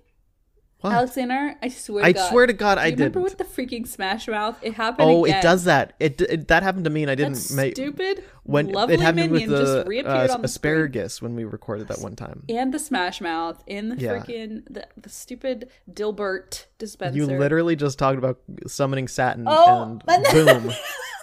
[0.80, 0.92] What?
[0.94, 1.56] Alexander?
[1.62, 2.02] I swear.
[2.02, 2.30] To I God.
[2.30, 3.24] swear to God, Do I you remember didn't.
[3.24, 4.58] with the freaking Smash Mouth?
[4.62, 5.10] It happened.
[5.10, 5.38] Oh, again.
[5.38, 5.92] it does that.
[6.00, 8.24] It, it that happened to me, and I didn't make stupid.
[8.44, 10.72] when lovely it happened minion with the just reappeared uh, on the screen.
[10.72, 12.44] asparagus when we recorded that one time.
[12.48, 14.12] and the Smash Mouth in the Yeah.
[14.18, 17.16] freaking the, the stupid Dilbert dispenser.
[17.18, 20.72] You literally just talked about summoning Satin, Oh, and boom,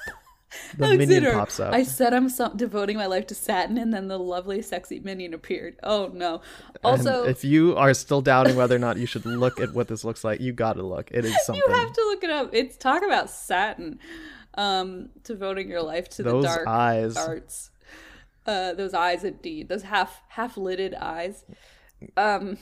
[0.78, 1.74] the minion pops up.
[1.74, 5.34] I said I'm so- devoting my life to Satin, and then the lovely, sexy minion
[5.34, 5.78] appeared.
[5.84, 6.41] Oh no!
[6.84, 9.88] Also, and if you are still doubting whether or not you should look at what
[9.88, 11.09] this looks like, you gotta look.
[11.11, 11.61] It is something.
[11.68, 12.49] you have to look it up.
[12.53, 13.99] It's talk about Satin,
[14.55, 17.15] um, devoting your life to Those the dark eyes.
[17.18, 17.72] arts.
[18.45, 21.43] Uh, those eyes, indeed, those half half lidded eyes.
[22.15, 22.57] Um,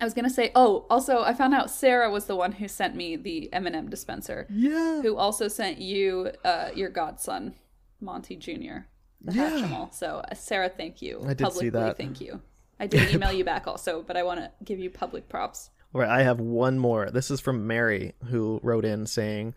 [0.00, 0.50] I was gonna say.
[0.54, 4.46] Oh, also, I found out Sarah was the one who sent me the M&M dispenser.
[4.50, 5.02] Yeah.
[5.02, 7.54] who also sent you uh, your godson,
[8.00, 8.86] Monty Jr.
[9.22, 9.50] The Yeah.
[9.50, 9.94] Hatchimal.
[9.94, 11.22] So, uh, Sarah, thank you.
[11.26, 11.96] I did see that.
[11.96, 12.40] thank you.
[12.80, 15.70] I did email you back also, but I want to give you public props.
[15.94, 17.10] All right, I have one more.
[17.10, 19.54] This is from Mary, who wrote in saying,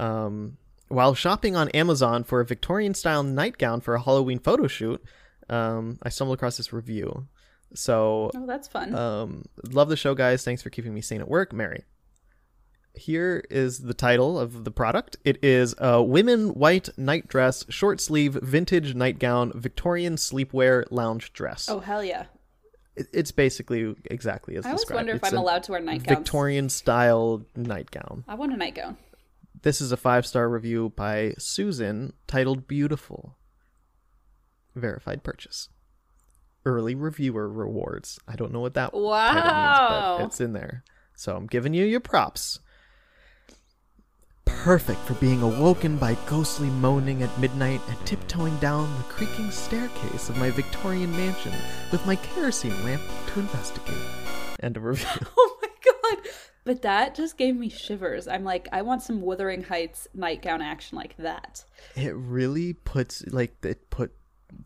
[0.00, 0.56] um,
[0.88, 5.02] while shopping on Amazon for a Victorian style nightgown for a Halloween photo shoot,
[5.48, 7.28] um, I stumbled across this review.
[7.74, 8.94] So, Oh, that's fun.
[8.94, 10.44] um, love the show, guys.
[10.44, 11.84] Thanks for keeping me sane at work, Mary.
[12.94, 15.16] Here is the title of the product.
[15.24, 21.68] It is a women white night dress, short sleeve, vintage nightgown, Victorian sleepwear lounge dress.
[21.68, 22.26] oh, hell yeah.
[22.96, 24.96] It's basically exactly as I always described.
[25.00, 26.08] wonder if It's I'm allowed to wear nightgowns.
[26.08, 28.24] Victorian style nightgown.
[28.26, 28.96] I want a nightgown.
[29.60, 33.36] This is a five star review by Susan titled Beautiful.
[34.74, 35.68] Verified purchase.
[36.66, 38.18] Early reviewer rewards.
[38.26, 39.32] I don't know what that Wow.
[39.32, 39.78] means,
[40.20, 40.82] but it's in there.
[41.14, 42.58] So I'm giving you your props.
[44.44, 50.28] Perfect for being awoken by ghostly moaning at midnight and tiptoeing down the creaking staircase
[50.28, 51.52] of my Victorian mansion
[51.92, 53.94] with my kerosene lamp to investigate.
[54.60, 55.06] End of review.
[55.38, 56.24] Oh my god.
[56.64, 58.26] But that just gave me shivers.
[58.26, 61.64] I'm like, I want some Wuthering Heights nightgown action like that.
[61.94, 64.12] it really puts like it put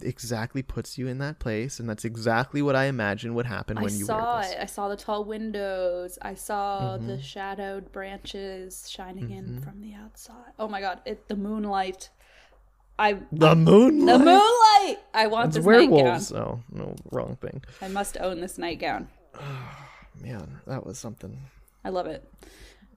[0.03, 3.83] exactly puts you in that place and that's exactly what i imagine would happen I
[3.83, 4.57] when you saw it.
[4.61, 6.19] I saw the tall windows.
[6.23, 7.07] I saw Mm-hmm.
[7.07, 10.53] the shadowed branches shining in from the outside.
[10.59, 11.01] Oh my god!
[11.07, 12.11] It the moonlight.
[12.99, 14.99] I the moon the moonlight.
[15.15, 16.63] I want it's this werewolves nightgown.
[16.71, 19.09] oh no wrong thing I must own this nightgown.
[19.41, 19.77] oh,
[20.21, 21.39] man that was something
[21.85, 22.23] I love it.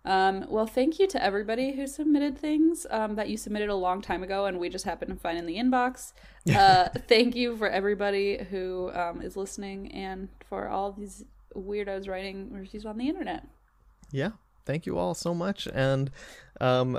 [0.06, 4.02] Um, well, thank you to everybody who submitted things um, that you submitted a long
[4.02, 6.12] time ago, and we just happened to find in the inbox.
[6.54, 11.24] Uh, thank you for everybody who um, is listening, and for all these
[11.56, 13.48] weirdos writing reviews on the internet.
[14.12, 14.32] yeah
[14.66, 16.10] thank you all so much and
[16.62, 16.98] um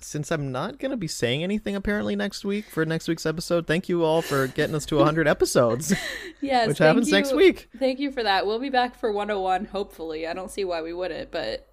[0.00, 3.66] since i'm not going to be saying anything apparently next week for next week's episode
[3.66, 5.92] thank you all for getting us to 100 episodes
[6.40, 7.68] Yes, Which happens next you- week.
[7.80, 8.46] Thank you for that.
[8.46, 10.24] We'll be back for 101, hopefully.
[10.28, 11.67] I don't see why we wouldn't, but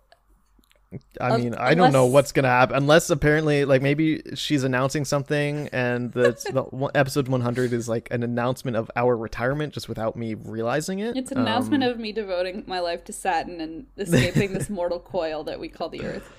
[1.20, 5.70] I mean, I don't know what's gonna happen unless apparently, like maybe she's announcing something,
[5.74, 10.36] and the, the episode 100 is like an announcement of our retirement, just without me
[10.36, 11.18] realizing it.
[11.18, 15.44] it's an announcement of me devoting my life to Saturn and escaping this mortal coil
[15.44, 16.32] that we call the Earth.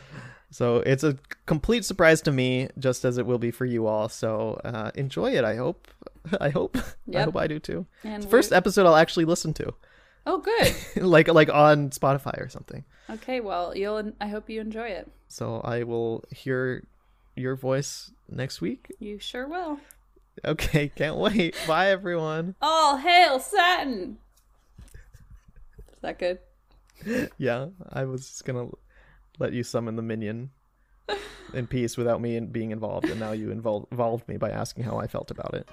[0.51, 4.09] So it's a complete surprise to me, just as it will be for you all.
[4.09, 5.45] So uh, enjoy it.
[5.45, 5.89] I hope.
[6.41, 6.79] I hope.
[7.15, 7.85] I hope I do too.
[8.05, 9.75] And It's the first episode I'll actually listen to,
[10.27, 10.75] Oh, good.
[11.05, 12.85] like like on Spotify or something.
[13.09, 14.13] Okay, well, you'll.
[14.21, 15.09] I hope you enjoy it.
[15.29, 16.85] So I will hear
[17.37, 18.93] your voice next week.
[18.99, 19.79] You sure will.
[20.45, 21.55] Okay, can't wait.
[21.67, 22.57] Bye everyone.
[22.61, 24.19] All hail Saturn!
[25.93, 26.39] Is that good?
[27.39, 28.69] Yeah, I was just gonna
[29.39, 30.51] let you summon the minion.
[31.55, 34.97] in peace without me being involved, and now you invol- involved me by asking how
[34.99, 35.69] I felt about it.